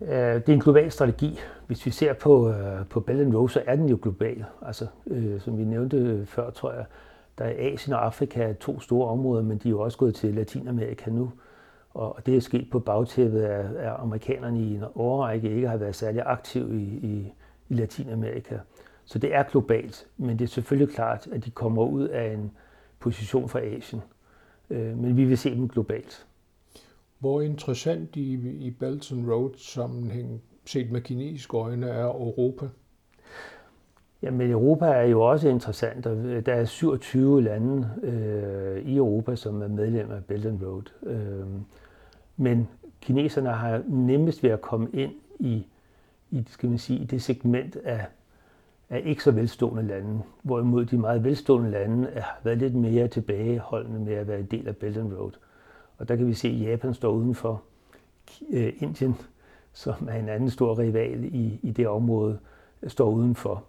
Det 0.00 0.48
er 0.48 0.52
en 0.52 0.60
global 0.60 0.90
strategi. 0.90 1.38
Hvis 1.66 1.86
vi 1.86 1.90
ser 1.90 2.12
på, 2.12 2.50
øh, 2.50 2.86
på 2.86 3.00
Belt 3.00 3.20
and 3.20 3.34
Road, 3.34 3.48
så 3.48 3.62
er 3.66 3.76
den 3.76 3.88
jo 3.88 3.98
global. 4.02 4.44
Altså, 4.62 4.86
øh, 5.06 5.40
som 5.40 5.58
vi 5.58 5.64
nævnte 5.64 6.26
før, 6.26 6.50
tror 6.50 6.72
jeg, 6.72 6.84
der 7.38 7.44
er 7.44 7.72
Asien 7.72 7.94
og 7.94 8.06
Afrika 8.06 8.52
to 8.52 8.80
store 8.80 9.08
områder, 9.08 9.42
men 9.42 9.58
de 9.58 9.68
er 9.68 9.70
jo 9.70 9.80
også 9.80 9.98
gået 9.98 10.14
til 10.14 10.34
Latinamerika 10.34 11.10
nu. 11.10 11.30
Og 11.94 12.26
det 12.26 12.36
er 12.36 12.40
sket 12.40 12.70
på 12.70 12.78
bagtæppet 12.78 13.40
af, 13.40 13.88
at 13.88 13.94
amerikanerne 13.98 14.60
i 14.60 14.74
en 14.74 14.84
årrække 14.94 15.50
ikke 15.54 15.68
har 15.68 15.76
været 15.76 15.94
særlig 15.94 16.22
aktive 16.26 16.82
i, 16.82 16.84
i, 16.84 17.34
i 17.68 17.74
Latinamerika. 17.74 18.58
Så 19.04 19.18
det 19.18 19.34
er 19.34 19.42
globalt, 19.42 20.06
men 20.16 20.38
det 20.38 20.44
er 20.44 20.48
selvfølgelig 20.48 20.94
klart, 20.94 21.28
at 21.32 21.44
de 21.44 21.50
kommer 21.50 21.84
ud 21.84 22.08
af 22.08 22.32
en 22.32 22.50
position 22.98 23.48
fra 23.48 23.60
Asien. 23.60 24.02
Øh, 24.70 24.98
men 24.98 25.16
vi 25.16 25.24
vil 25.24 25.38
se 25.38 25.54
dem 25.54 25.68
globalt. 25.68 26.26
Hvor 27.18 27.40
interessant 27.40 28.16
i, 28.16 28.32
i 28.66 28.70
Belt 28.70 29.12
and 29.12 29.30
Road 29.30 29.50
sammenhæng, 29.56 30.42
set 30.64 30.90
med 30.90 31.00
kinesiske 31.00 31.56
øjne, 31.56 31.86
er 31.86 32.04
Europa? 32.04 32.68
Jamen 34.22 34.50
Europa 34.50 34.86
er 34.86 35.02
jo 35.02 35.20
også 35.20 35.48
interessant, 35.48 36.06
og 36.06 36.46
der 36.46 36.54
er 36.54 36.64
27 36.64 37.42
lande 37.42 37.90
øh, 38.02 38.82
i 38.82 38.96
Europa, 38.96 39.36
som 39.36 39.62
er 39.62 39.68
medlemmer 39.68 40.14
af 40.14 40.24
Belt 40.24 40.46
and 40.46 40.62
Road. 40.62 40.82
Øh, 41.02 41.46
men 42.42 42.68
kineserne 43.00 43.50
har 43.50 43.82
nemmest 43.88 44.42
ved 44.42 44.50
at 44.50 44.60
komme 44.60 44.88
ind 44.92 45.12
i, 45.38 45.66
i, 46.30 46.44
skal 46.46 46.68
man 46.68 46.78
sige, 46.78 46.98
i 46.98 47.04
det 47.04 47.22
segment 47.22 47.76
af, 47.76 48.06
af 48.90 49.02
ikke 49.04 49.22
så 49.22 49.30
velstående 49.30 49.82
lande, 49.82 50.22
hvorimod 50.42 50.84
de 50.84 50.98
meget 50.98 51.24
velstående 51.24 51.70
lande 51.70 52.08
har 52.14 52.40
været 52.42 52.58
lidt 52.58 52.74
mere 52.74 53.08
tilbageholdende 53.08 54.00
med 54.00 54.12
at 54.12 54.28
være 54.28 54.40
en 54.40 54.46
del 54.46 54.68
af 54.68 54.76
Belt 54.76 54.96
and 54.96 55.12
Road. 55.12 55.32
Og 55.98 56.08
der 56.08 56.16
kan 56.16 56.26
vi 56.26 56.34
se, 56.34 56.48
at 56.48 56.60
Japan 56.60 56.94
står 56.94 57.12
udenfor. 57.12 57.62
Øh, 58.50 58.72
Indien, 58.80 59.16
som 59.72 60.08
er 60.08 60.14
en 60.14 60.28
anden 60.28 60.50
stor 60.50 60.78
rival 60.78 61.24
i, 61.24 61.60
i 61.62 61.70
det 61.70 61.88
område, 61.88 62.38
står 62.86 63.10
udenfor. 63.10 63.64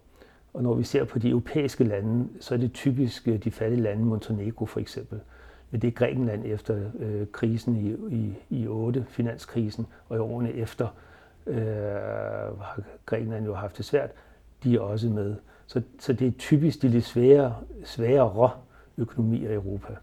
Og 0.54 0.62
når 0.62 0.74
vi 0.74 0.82
ser 0.82 1.04
på 1.04 1.18
de 1.18 1.28
europæiske 1.28 1.84
lande, 1.84 2.28
så 2.40 2.54
er 2.54 2.58
det 2.58 2.72
typisk 2.72 3.28
øh, 3.28 3.44
de 3.44 3.50
fattige 3.50 3.82
lande, 3.82 4.04
Montenegro 4.04 4.66
for 4.66 4.80
eksempel. 4.80 5.20
Men 5.74 5.82
det 5.82 5.88
er 5.88 5.92
Grækenland 5.92 6.42
efter 6.46 6.90
øh, 6.98 7.26
krisen 7.32 7.76
i, 7.76 8.14
i, 8.14 8.34
i 8.62 8.66
8, 8.66 9.06
finanskrisen, 9.08 9.86
og 10.08 10.16
i 10.16 10.20
årene 10.20 10.52
efter 10.52 10.88
øh, 11.46 11.56
har 12.60 12.82
Grækenland 13.06 13.44
jo 13.44 13.54
haft 13.54 13.76
det 13.76 13.84
svært. 13.84 14.10
De 14.64 14.74
er 14.74 14.80
også 14.80 15.08
med. 15.08 15.36
Så, 15.66 15.82
så 15.98 16.12
det 16.12 16.26
er 16.26 16.32
typisk 16.38 16.82
de 16.82 16.88
lidt 16.88 17.04
svære, 17.04 17.56
sværere 17.84 18.50
økonomier 18.96 19.50
i 19.50 19.54
Europa. 19.54 19.96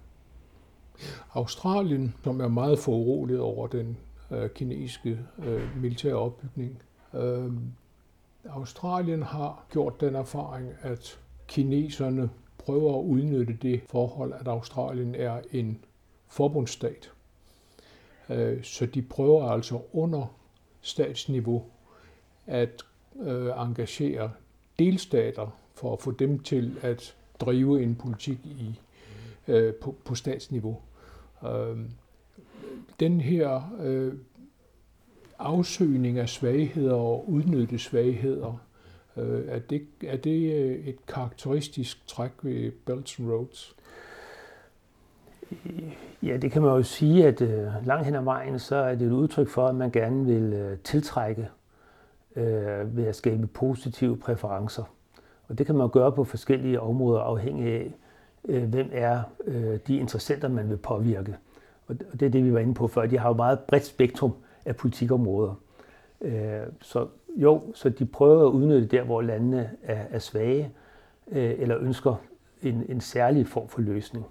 Australien, 1.34 2.16
som 2.24 2.42
er 2.42 2.48
meget 2.48 2.80
foruroliget 2.80 3.42
over 3.42 3.68
den 3.68 3.98
øh, 4.32 4.50
kinesiske 4.50 5.20
øh, 5.46 5.82
militære 5.82 6.16
opbygning, 6.16 6.82
øh, 7.14 7.52
Australien 8.50 9.24
har 9.24 9.66
gjort 9.72 10.02
den 10.02 10.16
erfaring, 10.16 10.70
at 10.82 11.20
kineserne 11.48 12.30
prøver 12.66 13.00
at 13.00 13.04
udnytte 13.04 13.58
det 13.62 13.82
forhold, 13.88 14.34
at 14.34 14.48
Australien 14.48 15.16
er 15.16 15.42
en 15.52 15.78
forbundsstat. 16.28 17.12
Øh, 18.30 18.64
så 18.64 18.86
de 18.86 19.02
prøver 19.02 19.50
altså 19.50 19.82
under 19.94 20.36
statsniveau 20.82 21.64
at 22.48 22.82
øh, 23.22 23.48
engagere 23.58 24.32
delstater 24.80 25.58
for 25.74 25.94
at 25.94 26.02
få 26.02 26.12
dem 26.12 26.40
til 26.40 26.78
at 26.82 27.16
drive 27.40 27.84
en 27.84 27.96
politik 27.96 28.38
i, 28.46 28.80
øh, 29.48 29.74
på, 29.74 29.96
på 30.06 30.16
statsniveau. 30.16 30.78
Den 33.00 33.22
her 33.22 33.62
afsøgning 35.40 36.20
af 36.20 36.30
svagheder 36.30 36.94
og 36.94 37.30
udnytte 37.30 37.80
svagheder, 37.80 38.62
Øh, 39.18 39.48
er, 39.48 39.60
det, 39.60 39.88
er 40.08 40.18
det 40.18 40.54
øh, 40.54 40.88
et 40.88 41.06
karakteristisk 41.08 42.08
træk 42.08 42.32
ved 42.42 42.72
Belt 42.72 43.20
and 43.20 43.32
Roads? 43.32 43.76
Øh, 45.52 45.94
ja, 46.24 46.38
det 46.38 46.52
kan 46.52 46.62
man 46.62 46.72
jo 46.72 46.84
sige, 46.84 47.28
at 47.28 47.42
øh, 47.42 47.68
langt 47.86 48.06
hen 48.06 48.16
ad 48.16 48.24
vejen, 48.24 48.60
så 48.60 48.76
er 48.76 48.96
det 48.96 49.08
et 49.08 49.12
udtryk 49.12 49.48
for, 49.48 49.68
at 49.68 49.76
man 49.76 49.92
gerne 49.92 50.26
vil 50.26 50.54
øh, 50.54 50.78
tiltrække 50.78 51.50
øh, 52.36 52.98
ved 52.98 53.06
at 53.06 53.16
skabe 53.16 53.48
positive 53.48 54.18
præferencer. 54.18 54.84
Og 55.48 55.58
det 55.58 55.66
kan 55.66 55.76
man 55.76 55.90
gøre 55.90 56.12
på 56.12 56.24
forskellige 56.24 56.80
områder, 56.80 57.22
afhængig 57.22 57.68
af, 57.68 57.94
øh, 58.46 58.64
hvem 58.64 58.90
er 58.92 59.22
øh, 59.46 59.80
de 59.88 59.98
interessenter, 59.98 60.48
man 60.48 60.70
vil 60.70 60.78
påvirke. 60.78 61.36
Og 61.88 61.96
det 62.00 62.22
er 62.22 62.30
det, 62.30 62.44
vi 62.44 62.54
var 62.54 62.60
inde 62.60 62.74
på 62.74 62.88
før. 62.88 63.06
De 63.06 63.18
har 63.18 63.30
jo 63.30 63.36
meget 63.36 63.60
bredt 63.60 63.86
spektrum 63.86 64.34
af 64.66 64.76
politikområder. 64.76 65.54
Øh, 66.22 66.62
så 66.82 67.08
jo, 67.36 67.62
så 67.74 67.90
de 67.90 68.06
prøver 68.06 68.48
at 68.48 68.52
udnytte 68.52 68.88
der, 68.88 69.04
hvor 69.04 69.22
landene 69.22 69.70
er, 69.84 70.06
er 70.10 70.20
svage, 70.20 70.72
øh, 71.32 71.56
eller 71.58 71.78
ønsker 71.80 72.16
en, 72.62 72.86
en 72.90 73.02
særlig 73.02 73.48
form 73.48 73.68
for 73.68 73.82
løsning. 73.82 74.26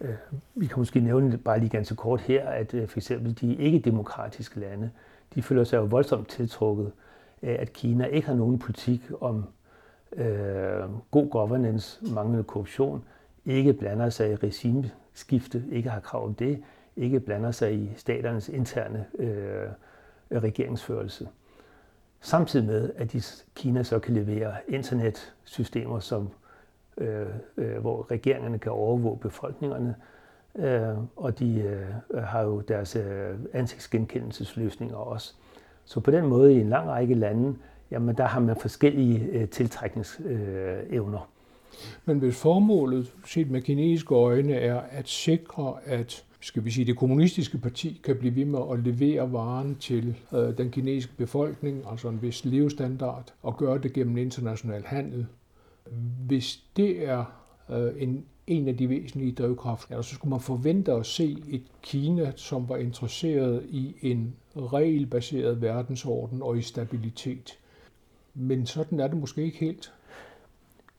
Øh, 0.00 0.14
vi 0.54 0.66
kan 0.66 0.78
måske 0.78 1.00
nævne 1.00 1.38
bare 1.38 1.58
lige 1.58 1.68
ganske 1.70 1.96
kort 1.96 2.20
her, 2.20 2.48
at 2.48 2.74
øh, 2.74 2.88
for 2.88 2.98
eksempel 2.98 3.40
de 3.40 3.54
ikke-demokratiske 3.54 4.60
lande, 4.60 4.90
de 5.34 5.42
føler 5.42 5.64
sig 5.64 5.76
jo 5.76 5.84
voldsomt 5.84 6.28
tiltrukket 6.28 6.92
af, 7.42 7.56
at 7.60 7.72
Kina 7.72 8.04
ikke 8.04 8.26
har 8.26 8.34
nogen 8.34 8.58
politik 8.58 9.00
om 9.20 9.44
øh, 10.12 10.82
god 11.10 11.30
governance, 11.30 12.14
manglende 12.14 12.44
korruption, 12.44 13.04
ikke 13.46 13.72
blander 13.72 14.10
sig 14.10 14.32
i 14.32 14.34
regimeskifte, 14.34 15.64
ikke 15.72 15.90
har 15.90 16.00
krav 16.00 16.24
om 16.24 16.34
det, 16.34 16.62
ikke 16.96 17.20
blander 17.20 17.50
sig 17.50 17.74
i 17.74 17.90
staternes 17.96 18.48
interne 18.48 19.06
øh, 19.18 19.68
regeringsførelse. 20.32 21.28
Samtidig 22.20 22.66
med, 22.66 22.90
at 22.96 23.12
de, 23.12 23.22
Kina 23.54 23.82
så 23.82 23.98
kan 23.98 24.14
levere 24.14 24.54
internetsystemer, 24.68 26.00
som, 26.00 26.28
øh, 26.98 27.26
øh, 27.56 27.78
hvor 27.78 28.10
regeringerne 28.10 28.58
kan 28.58 28.72
overvåge 28.72 29.18
befolkningerne, 29.18 29.94
øh, 30.56 30.98
og 31.16 31.38
de 31.38 31.60
øh, 31.60 32.22
har 32.22 32.42
jo 32.42 32.60
deres 32.60 32.96
øh, 32.96 33.34
ansigtsgenkendelsesløsninger 33.52 34.96
også. 34.96 35.34
Så 35.84 36.00
på 36.00 36.10
den 36.10 36.26
måde 36.26 36.54
i 36.54 36.60
en 36.60 36.68
lang 36.68 36.88
række 36.88 37.14
lande, 37.14 37.56
jamen 37.90 38.16
der 38.16 38.24
har 38.24 38.40
man 38.40 38.56
forskellige 38.56 39.24
øh, 39.24 39.48
tiltrækningsevner. 39.48 41.18
Øh, 41.18 41.26
Men 42.04 42.18
hvis 42.18 42.42
formålet, 42.42 43.12
set 43.26 43.50
med 43.50 43.62
kinesiske 43.62 44.14
øjne, 44.14 44.54
er 44.54 44.80
at 44.90 45.08
sikre, 45.08 45.74
at 45.84 46.24
skal 46.40 46.64
vi 46.64 46.70
sige, 46.70 46.84
det 46.84 46.96
kommunistiske 46.96 47.58
parti 47.58 48.00
kan 48.04 48.16
blive 48.16 48.36
ved 48.36 48.44
med 48.44 48.60
at 48.72 48.78
levere 48.78 49.32
varen 49.32 49.76
til 49.76 50.16
øh, 50.32 50.58
den 50.58 50.70
kinesiske 50.70 51.16
befolkning, 51.16 51.82
altså 51.90 52.08
en 52.08 52.22
vis 52.22 52.44
levestandard, 52.44 53.34
og 53.42 53.56
gøre 53.56 53.78
det 53.78 53.92
gennem 53.92 54.16
international 54.16 54.82
handel. 54.86 55.26
Hvis 56.26 56.62
det 56.76 57.08
er 57.08 57.24
øh, 57.70 58.02
en, 58.02 58.24
en 58.46 58.68
af 58.68 58.76
de 58.76 58.88
væsentlige 58.88 59.32
drivkræfter, 59.32 60.02
så 60.02 60.14
skulle 60.14 60.30
man 60.30 60.40
forvente 60.40 60.92
at 60.92 61.06
se 61.06 61.36
et 61.48 61.62
Kina, 61.82 62.32
som 62.36 62.68
var 62.68 62.76
interesseret 62.76 63.66
i 63.68 63.94
en 64.02 64.34
regelbaseret 64.56 65.62
verdensorden 65.62 66.42
og 66.42 66.58
i 66.58 66.62
stabilitet. 66.62 67.58
Men 68.34 68.66
sådan 68.66 69.00
er 69.00 69.08
det 69.08 69.16
måske 69.16 69.42
ikke 69.42 69.58
helt. 69.58 69.92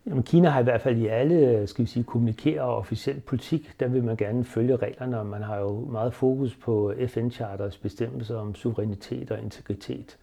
Jamen, 0.05 0.23
Kina 0.23 0.49
har 0.49 0.59
i 0.59 0.63
hvert 0.63 0.81
fald 0.81 0.97
i 0.97 1.07
alle, 1.07 1.35
øh, 1.35 1.67
skal 1.67 1.85
vi 1.85 1.89
sige, 1.89 2.03
kommunikere 2.03 2.61
og 2.61 2.77
officiel 2.77 3.19
politik, 3.19 3.71
der 3.79 3.87
vil 3.87 4.03
man 4.03 4.15
gerne 4.15 4.43
følge 4.45 4.75
reglerne, 4.75 5.19
og 5.19 5.25
man 5.25 5.43
har 5.43 5.57
jo 5.57 5.85
meget 5.85 6.13
fokus 6.13 6.55
på 6.55 6.93
FN-charters 7.07 7.77
bestemmelser 7.77 8.37
om 8.37 8.55
suverænitet 8.55 9.31
og 9.31 9.41
integritet. 9.41 10.17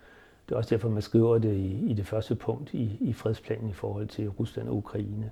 Det 0.48 0.54
er 0.54 0.56
også 0.56 0.74
derfor, 0.74 0.88
man 0.88 1.02
skriver 1.02 1.38
det 1.38 1.54
i, 1.54 1.90
i 1.90 1.94
det 1.94 2.06
første 2.06 2.34
punkt 2.34 2.74
i, 2.74 2.98
i 3.00 3.12
fredsplanen 3.12 3.70
i 3.70 3.72
forhold 3.72 4.06
til 4.06 4.28
Rusland 4.28 4.68
og 4.68 4.76
Ukraine. 4.76 5.30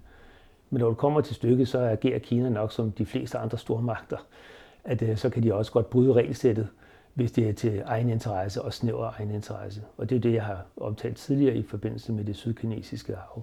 Men 0.71 0.81
når 0.81 0.89
det 0.89 0.97
kommer 0.97 1.21
til 1.21 1.35
stykket, 1.35 1.69
så 1.69 1.79
agerer 1.79 2.19
Kina 2.19 2.49
nok 2.49 2.73
som 2.73 2.93
de 2.93 3.07
fleste 3.07 3.39
andre 3.39 3.59
stormagter, 3.59 4.27
at 4.85 5.03
øh, 5.03 5.17
så 5.17 5.31
kan 5.31 5.43
de 5.43 5.55
også 5.55 5.73
godt 5.73 5.91
bryde 5.91 6.13
regelsættet, 6.13 6.69
hvis 7.15 7.33
det 7.33 7.49
er 7.49 7.53
til 7.53 7.83
egen 7.87 8.11
interesse 8.11 8.63
og 8.63 8.73
snæver 8.73 9.11
egen 9.19 9.31
interesse. 9.31 9.83
Og 9.97 10.11
det 10.11 10.17
er 10.17 10.21
det, 10.21 10.35
jeg 10.35 10.45
har 10.45 10.67
omtalt 10.77 11.17
tidligere 11.17 11.57
i 11.57 11.63
forbindelse 11.63 12.13
med 12.13 12.25
det 12.25 12.37
sydkinesiske 12.37 13.13
hav. 13.13 13.43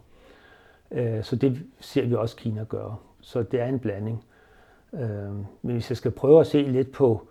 Øh, 0.93 1.23
så 1.23 1.35
det 1.35 1.63
ser 1.79 2.05
vi 2.05 2.15
også 2.15 2.35
Kina 2.35 2.63
gøre. 2.63 2.95
Så 3.21 3.43
det 3.43 3.59
er 3.61 3.65
en 3.65 3.79
blanding. 3.79 4.23
Øh, 4.93 5.33
men 5.35 5.45
hvis 5.61 5.89
jeg 5.89 5.97
skal 5.97 6.11
prøve 6.11 6.39
at 6.39 6.47
se 6.47 6.61
lidt 6.61 6.91
på, 6.91 7.27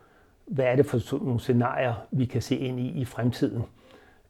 hvad 0.47 0.65
er 0.65 0.77
det 0.77 0.87
for 0.87 1.25
nogle 1.25 1.41
scenarier, 1.41 2.07
vi 2.11 2.25
kan 2.25 2.43
se 2.43 2.57
ind 2.57 2.81
i 2.81 2.89
i 2.89 3.05
fremtiden 3.05 3.63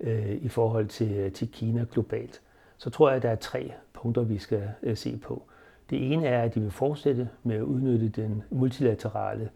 øh, 0.01 0.33
i 0.33 0.49
forhold 0.49 0.87
til, 0.87 1.33
til 1.33 1.49
Kina 1.49 1.85
globalt, 1.93 2.41
så 2.79 2.91
tror 2.91 3.09
jeg, 3.09 3.17
at 3.17 3.23
der 3.23 3.31
er 3.31 3.35
tre 3.35 3.73
punkter, 3.93 4.23
vi 4.23 4.39
skal 4.39 4.69
øh, 4.83 4.97
se 4.97 5.17
på. 5.17 5.43
Det 5.91 6.13
ene 6.13 6.27
er, 6.27 6.43
at 6.43 6.55
de 6.55 6.61
vil 6.61 6.71
fortsætte 6.71 7.29
med 7.43 7.57
at 7.57 7.63
udnytte 7.63 8.09
den 8.09 8.43
multilaterale 8.51 9.51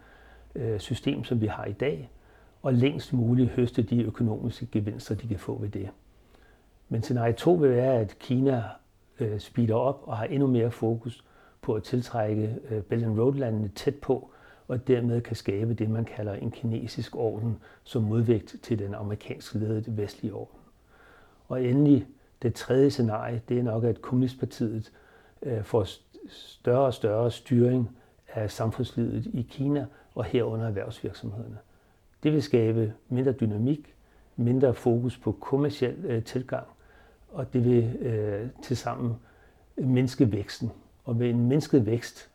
system, 0.78 1.24
som 1.24 1.40
vi 1.40 1.46
har 1.46 1.64
i 1.64 1.72
dag, 1.72 2.10
og 2.62 2.74
længst 2.74 3.12
muligt 3.12 3.50
høste 3.50 3.82
de 3.82 4.02
økonomiske 4.02 4.66
gevinster, 4.72 5.14
de 5.14 5.28
kan 5.28 5.38
få 5.38 5.58
ved 5.58 5.68
det. 5.68 5.88
Men 6.88 7.02
scenarie 7.02 7.32
2 7.32 7.52
vil 7.52 7.70
være, 7.70 8.00
at 8.00 8.18
Kina 8.18 8.62
øh, 9.20 9.40
speeder 9.40 9.74
op 9.74 10.02
og 10.06 10.16
har 10.16 10.24
endnu 10.24 10.46
mere 10.46 10.70
fokus 10.70 11.24
på 11.62 11.74
at 11.74 11.82
tiltrække 11.82 12.56
øh, 12.70 12.82
Belt 12.82 13.04
and 13.04 13.20
Road-landene 13.20 13.68
tæt 13.68 13.94
på, 13.94 14.30
og 14.68 14.88
dermed 14.88 15.20
kan 15.20 15.36
skabe 15.36 15.74
det, 15.74 15.90
man 15.90 16.04
kalder 16.04 16.32
en 16.34 16.50
kinesisk 16.50 17.16
orden 17.16 17.58
som 17.84 18.02
modvægt 18.02 18.56
til 18.62 18.78
den 18.78 18.94
amerikansk 18.94 19.54
ledede 19.54 19.96
vestlige 19.96 20.34
orden. 20.34 20.60
Og 21.48 21.64
endelig 21.64 22.06
det 22.42 22.54
tredje 22.54 22.90
scenarie, 22.90 23.42
det 23.48 23.58
er 23.58 23.62
nok, 23.62 23.84
at 23.84 24.02
Kommunistpartiet 24.02 24.92
øh, 25.42 25.62
får 25.62 25.86
større 26.28 26.86
og 26.86 26.94
større 26.94 27.30
styring 27.30 27.90
af 28.28 28.50
samfundslivet 28.50 29.26
i 29.26 29.46
Kina 29.50 29.86
og 30.14 30.24
herunder 30.24 30.66
erhvervsvirksomhederne. 30.66 31.58
Det 32.22 32.32
vil 32.32 32.42
skabe 32.42 32.92
mindre 33.08 33.32
dynamik, 33.32 33.94
mindre 34.36 34.74
fokus 34.74 35.18
på 35.18 35.32
kommersiel 35.32 35.96
øh, 36.04 36.24
tilgang, 36.24 36.66
og 37.36 37.52
det 37.52 37.64
vil 37.64 37.96
øh, 37.96 38.48
tilsammen 38.62 39.14
mindske 39.76 40.32
væksten. 40.32 40.70
Og 41.04 41.16
med 41.16 41.30
en 41.30 41.48
mindsket 41.48 41.86
vækst, 41.86 42.30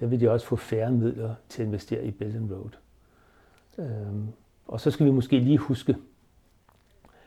der 0.00 0.06
vil 0.06 0.20
de 0.20 0.30
også 0.30 0.46
få 0.46 0.56
færre 0.56 0.90
midler 0.92 1.34
til 1.48 1.62
at 1.62 1.66
investere 1.66 2.04
i 2.04 2.10
Belt 2.10 2.36
and 2.36 2.52
Road. 2.52 2.70
Øhm, 3.78 4.28
og 4.66 4.80
så 4.80 4.90
skal 4.90 5.06
vi 5.06 5.10
måske 5.10 5.38
lige 5.38 5.58
huske 5.58 5.96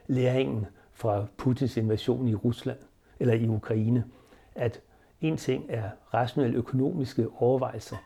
læringen 0.07 0.65
fra 0.93 1.25
Putins 1.37 1.77
invasion 1.77 2.27
i 2.27 2.35
Rusland 2.35 2.77
eller 3.19 3.33
i 3.33 3.47
Ukraine, 3.47 4.03
at 4.55 4.81
en 5.21 5.37
ting 5.37 5.65
er 5.69 5.89
rationelle 6.13 6.57
økonomiske 6.57 7.29
overvejelser, 7.37 7.97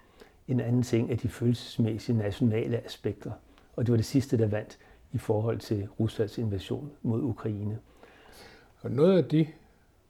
en 0.48 0.60
anden 0.60 0.84
ting 0.84 1.12
er 1.12 1.16
de 1.16 1.30
følelsesmæssige 1.30 2.18
nationale 2.18 2.86
aspekter. 2.86 3.32
Og 3.76 3.86
det 3.86 3.92
var 3.92 3.98
det 3.98 4.06
sidste, 4.06 4.38
der 4.38 4.48
vandt 4.48 4.78
i 5.12 5.18
forhold 5.18 5.60
til 5.60 5.88
Ruslands 6.00 6.38
invasion 6.38 6.92
mod 7.02 7.22
Ukraine. 7.22 7.80
Og 8.82 8.92
noget 8.92 9.18
af 9.18 9.30
det, 9.30 9.48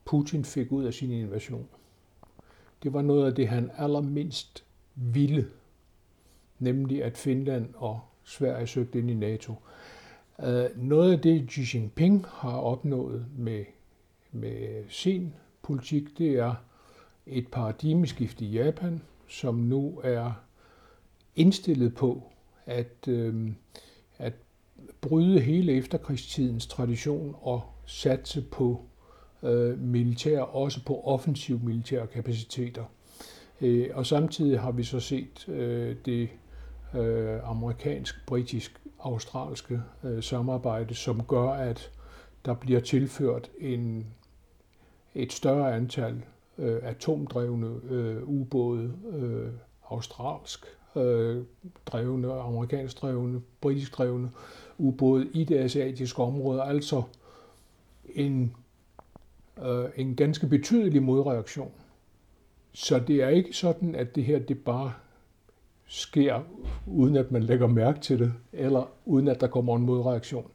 Putin 0.06 0.46
fik 0.46 0.72
ud 0.72 0.84
af 0.84 0.94
sin 0.94 1.12
invasion, 1.12 1.68
det 2.84 2.94
var 2.94 3.02
noget 3.02 3.26
af 3.26 3.36
det, 3.36 3.48
han 3.48 3.72
allermindst 3.78 4.64
ville, 4.96 5.48
nemlig 6.60 7.04
at 7.04 7.18
Finland 7.18 7.74
og 7.76 8.00
Sverige 8.24 8.68
søgte 8.68 9.00
ind 9.00 9.12
i 9.12 9.14
NATO. 9.14 9.54
Øh, 10.44 10.66
noget 10.76 11.12
af 11.12 11.20
det, 11.20 11.52
Xi 11.52 11.78
Jinping 11.78 12.26
har 12.28 12.58
opnået 12.58 13.26
med, 13.38 13.66
med 14.32 14.84
sin 14.90 15.34
politik, 15.62 16.18
det 16.18 16.36
er 16.36 16.56
et 17.26 17.48
paradigmeskift 17.48 18.42
i 18.42 18.46
Japan, 18.46 19.02
som 19.28 19.56
nu 19.56 20.00
er 20.04 20.32
indstillet 21.36 21.96
på 21.96 22.24
at, 22.66 23.08
øh, 23.08 23.52
at 24.18 24.34
bryde 25.02 25.40
hele 25.40 25.74
efterkrigstidens 25.74 26.68
tradition 26.68 27.36
og 27.42 27.64
satse 27.90 28.42
på 28.42 28.82
øh, 29.44 29.80
militær, 29.80 30.42
også 30.42 30.86
på 30.86 31.02
offensiv 31.04 31.60
militære 31.64 32.08
kapaciteter. 32.08 32.84
Øh, 33.62 33.90
og 33.94 34.06
samtidig 34.06 34.60
har 34.60 34.72
vi 34.72 34.84
så 34.84 35.00
set 35.00 35.50
øh, 35.50 35.96
det 36.06 36.30
øh, 36.96 37.50
amerikansk, 37.50 38.16
britisk, 38.28 38.82
australske 39.00 39.82
øh, 40.04 40.24
samarbejde, 40.24 40.94
som 40.94 41.24
gør, 41.24 41.50
at 41.50 41.92
der 42.46 42.54
bliver 42.54 42.80
tilført 42.80 43.52
en, 43.60 44.06
et 45.16 45.34
større 45.34 45.76
antal 45.76 46.22
øh, 46.58 46.80
atomdrevne 46.84 47.80
øh, 47.90 48.24
ubåde, 48.24 48.94
øh, 49.12 49.50
australsk 49.90 50.66
øh, 50.96 51.44
drevne, 51.86 52.34
amerikansk 52.34 53.02
drevne, 53.02 53.42
britisk 53.62 53.98
drevne 53.98 54.32
ubåde 54.78 55.28
i 55.34 55.44
det 55.44 55.58
asiatiske 55.58 56.24
område, 56.24 56.64
altså 56.64 57.04
en, 58.16 58.56
øh, 59.66 59.86
en 59.96 60.16
ganske 60.16 60.48
betydelig 60.48 61.04
modreaktion. 61.04 61.72
Så 62.74 63.00
det 63.00 63.16
er 63.16 63.30
ikke 63.30 63.54
sådan, 63.54 63.96
at 63.96 64.16
det 64.16 64.24
her 64.24 64.40
det 64.40 64.58
bare 64.58 64.94
sker, 65.88 66.42
uden 66.88 67.16
at 67.16 67.32
man 67.32 67.44
lægger 67.44 67.68
mærke 67.68 68.00
til 68.00 68.20
det, 68.20 68.34
eller 68.54 68.90
uden 69.06 69.28
at 69.28 69.42
der 69.42 69.48
kommer 69.48 69.76
en 69.76 69.86
modreaktion. 69.86 70.52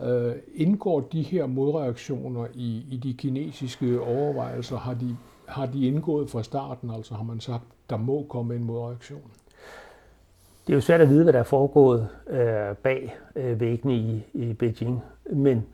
Øh, 0.00 0.34
indgår 0.54 1.00
de 1.00 1.22
her 1.22 1.46
modreaktioner 1.46 2.46
i, 2.54 2.86
i 2.90 2.96
de 2.96 3.14
kinesiske 3.14 4.00
overvejelser? 4.00 4.76
Har 4.76 4.94
de, 4.94 5.16
har 5.46 5.66
de 5.66 5.86
indgået 5.86 6.30
fra 6.30 6.42
starten? 6.42 6.90
Altså 6.90 7.14
har 7.14 7.24
man 7.24 7.40
sagt, 7.40 7.64
der 7.90 7.96
må 7.96 8.26
komme 8.28 8.54
en 8.54 8.64
modreaktion? 8.64 9.30
Det 10.66 10.72
er 10.72 10.76
jo 10.76 10.80
svært 10.80 11.00
at 11.00 11.08
vide, 11.08 11.22
hvad 11.22 11.32
der 11.32 11.38
er 11.38 11.42
foregået 11.42 12.08
øh, 12.26 12.76
bag 12.76 13.16
øh, 13.36 13.60
væggene 13.60 13.94
i, 13.96 14.22
i 14.34 14.52
Beijing, 14.52 15.00
men 15.32 15.66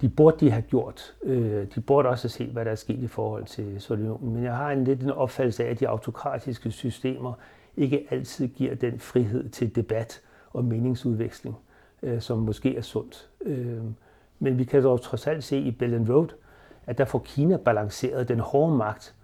de 0.00 0.08
burde 0.08 0.36
de 0.40 0.50
have 0.50 0.62
gjort. 0.62 1.14
Øh, 1.22 1.66
de 1.74 1.80
burde 1.80 2.08
også 2.08 2.24
have 2.24 2.30
set, 2.30 2.48
hvad 2.48 2.64
der 2.64 2.70
er 2.70 2.74
sket 2.74 2.98
i 2.98 3.06
forhold 3.06 3.44
til 3.44 3.80
Sovjetunionen. 3.80 4.34
Men 4.34 4.44
jeg 4.44 4.56
har 4.56 4.70
en 4.70 4.84
lidt 4.84 5.02
en 5.02 5.10
opfattelse 5.10 5.64
af, 5.64 5.70
at 5.70 5.80
de 5.80 5.88
autokratiske 5.88 6.70
systemer 6.70 7.32
ikke 7.76 8.06
altid 8.10 8.48
giver 8.48 8.74
den 8.74 9.00
frihed 9.00 9.48
til 9.48 9.76
debat 9.76 10.20
og 10.50 10.64
meningsudveksling, 10.64 11.56
øh, 12.02 12.20
som 12.20 12.38
måske 12.38 12.76
er 12.76 12.82
sundt. 12.82 13.28
Øh, 13.40 13.82
men 14.38 14.58
vi 14.58 14.64
kan 14.64 14.82
dog 14.82 15.00
trods 15.00 15.26
alt 15.26 15.44
se 15.44 15.58
i 15.58 15.70
Belt 15.70 15.94
and 15.94 16.08
Road, 16.08 16.28
at 16.86 16.98
der 16.98 17.04
får 17.04 17.18
Kina 17.18 17.56
balanceret 17.56 18.28
den 18.28 18.40
hårde 18.40 18.76
magt 18.76 19.14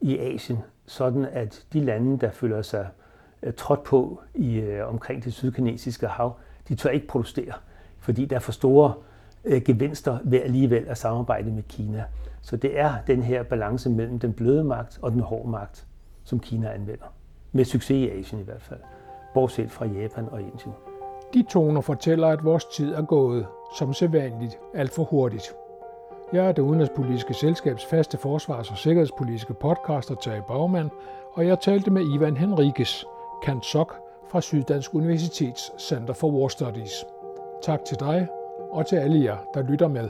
i 0.00 0.18
Asien, 0.18 0.58
sådan 0.86 1.24
at 1.24 1.66
de 1.72 1.80
lande, 1.80 2.18
der 2.18 2.30
føler 2.30 2.62
sig 2.62 2.88
øh, 3.42 3.52
trådt 3.52 3.82
på 3.82 4.20
i 4.34 4.56
øh, 4.56 4.88
omkring 4.88 5.24
det 5.24 5.32
sydkinesiske 5.32 6.06
hav, 6.06 6.36
de 6.68 6.74
tør 6.74 6.90
ikke 6.90 7.06
protestere, 7.06 7.52
fordi 7.98 8.24
der 8.24 8.36
er 8.36 8.40
for 8.40 8.52
store 8.52 8.94
øh, 9.44 9.62
gevinster 9.62 10.18
ved 10.24 10.40
alligevel 10.40 10.84
at 10.88 10.98
samarbejde 10.98 11.50
med 11.50 11.62
Kina. 11.62 12.04
Så 12.42 12.56
det 12.56 12.78
er 12.78 12.94
den 13.06 13.22
her 13.22 13.42
balance 13.42 13.90
mellem 13.90 14.18
den 14.18 14.32
bløde 14.32 14.64
magt 14.64 14.98
og 15.02 15.12
den 15.12 15.20
hårde 15.20 15.50
magt, 15.50 15.86
som 16.24 16.40
Kina 16.40 16.72
anvender. 16.72 17.06
Med 17.52 17.64
succes 17.64 17.90
i 17.90 18.10
Asien 18.10 18.40
i 18.40 18.44
hvert 18.44 18.62
fald, 18.62 18.80
bortset 19.34 19.70
fra 19.70 19.86
Japan 19.86 20.28
og 20.30 20.40
Indien. 20.40 20.74
De 21.34 21.42
toner 21.50 21.80
fortæller, 21.80 22.28
at 22.28 22.44
vores 22.44 22.64
tid 22.64 22.94
er 22.94 23.02
gået, 23.02 23.46
som 23.78 23.92
sædvanligt, 23.92 24.58
alt 24.74 24.90
for 24.90 25.04
hurtigt. 25.04 25.54
Jeg 26.32 26.46
er 26.46 26.52
det 26.52 26.62
udenrigspolitiske 26.62 27.34
selskabs 27.34 27.84
faste 27.84 28.18
forsvars- 28.18 28.70
og 28.70 28.78
sikkerhedspolitiske 28.78 29.54
podcaster 29.54 30.14
Tage 30.14 30.42
Bagmand, 30.48 30.90
og 31.32 31.46
jeg 31.46 31.60
talte 31.60 31.90
med 31.90 32.14
Ivan 32.14 32.36
Henrikes, 32.36 33.04
Kant 33.42 33.64
Sok 33.64 33.94
fra 34.30 34.40
Syddansk 34.40 34.94
Universitets 34.94 35.72
Center 35.78 36.14
for 36.14 36.30
War 36.30 36.48
Studies. 36.48 37.04
Tak 37.62 37.84
til 37.84 38.00
dig 38.00 38.28
og 38.70 38.86
til 38.86 38.96
alle 38.96 39.24
jer, 39.24 39.36
der 39.54 39.62
lytter 39.62 39.88
med. 39.88 40.08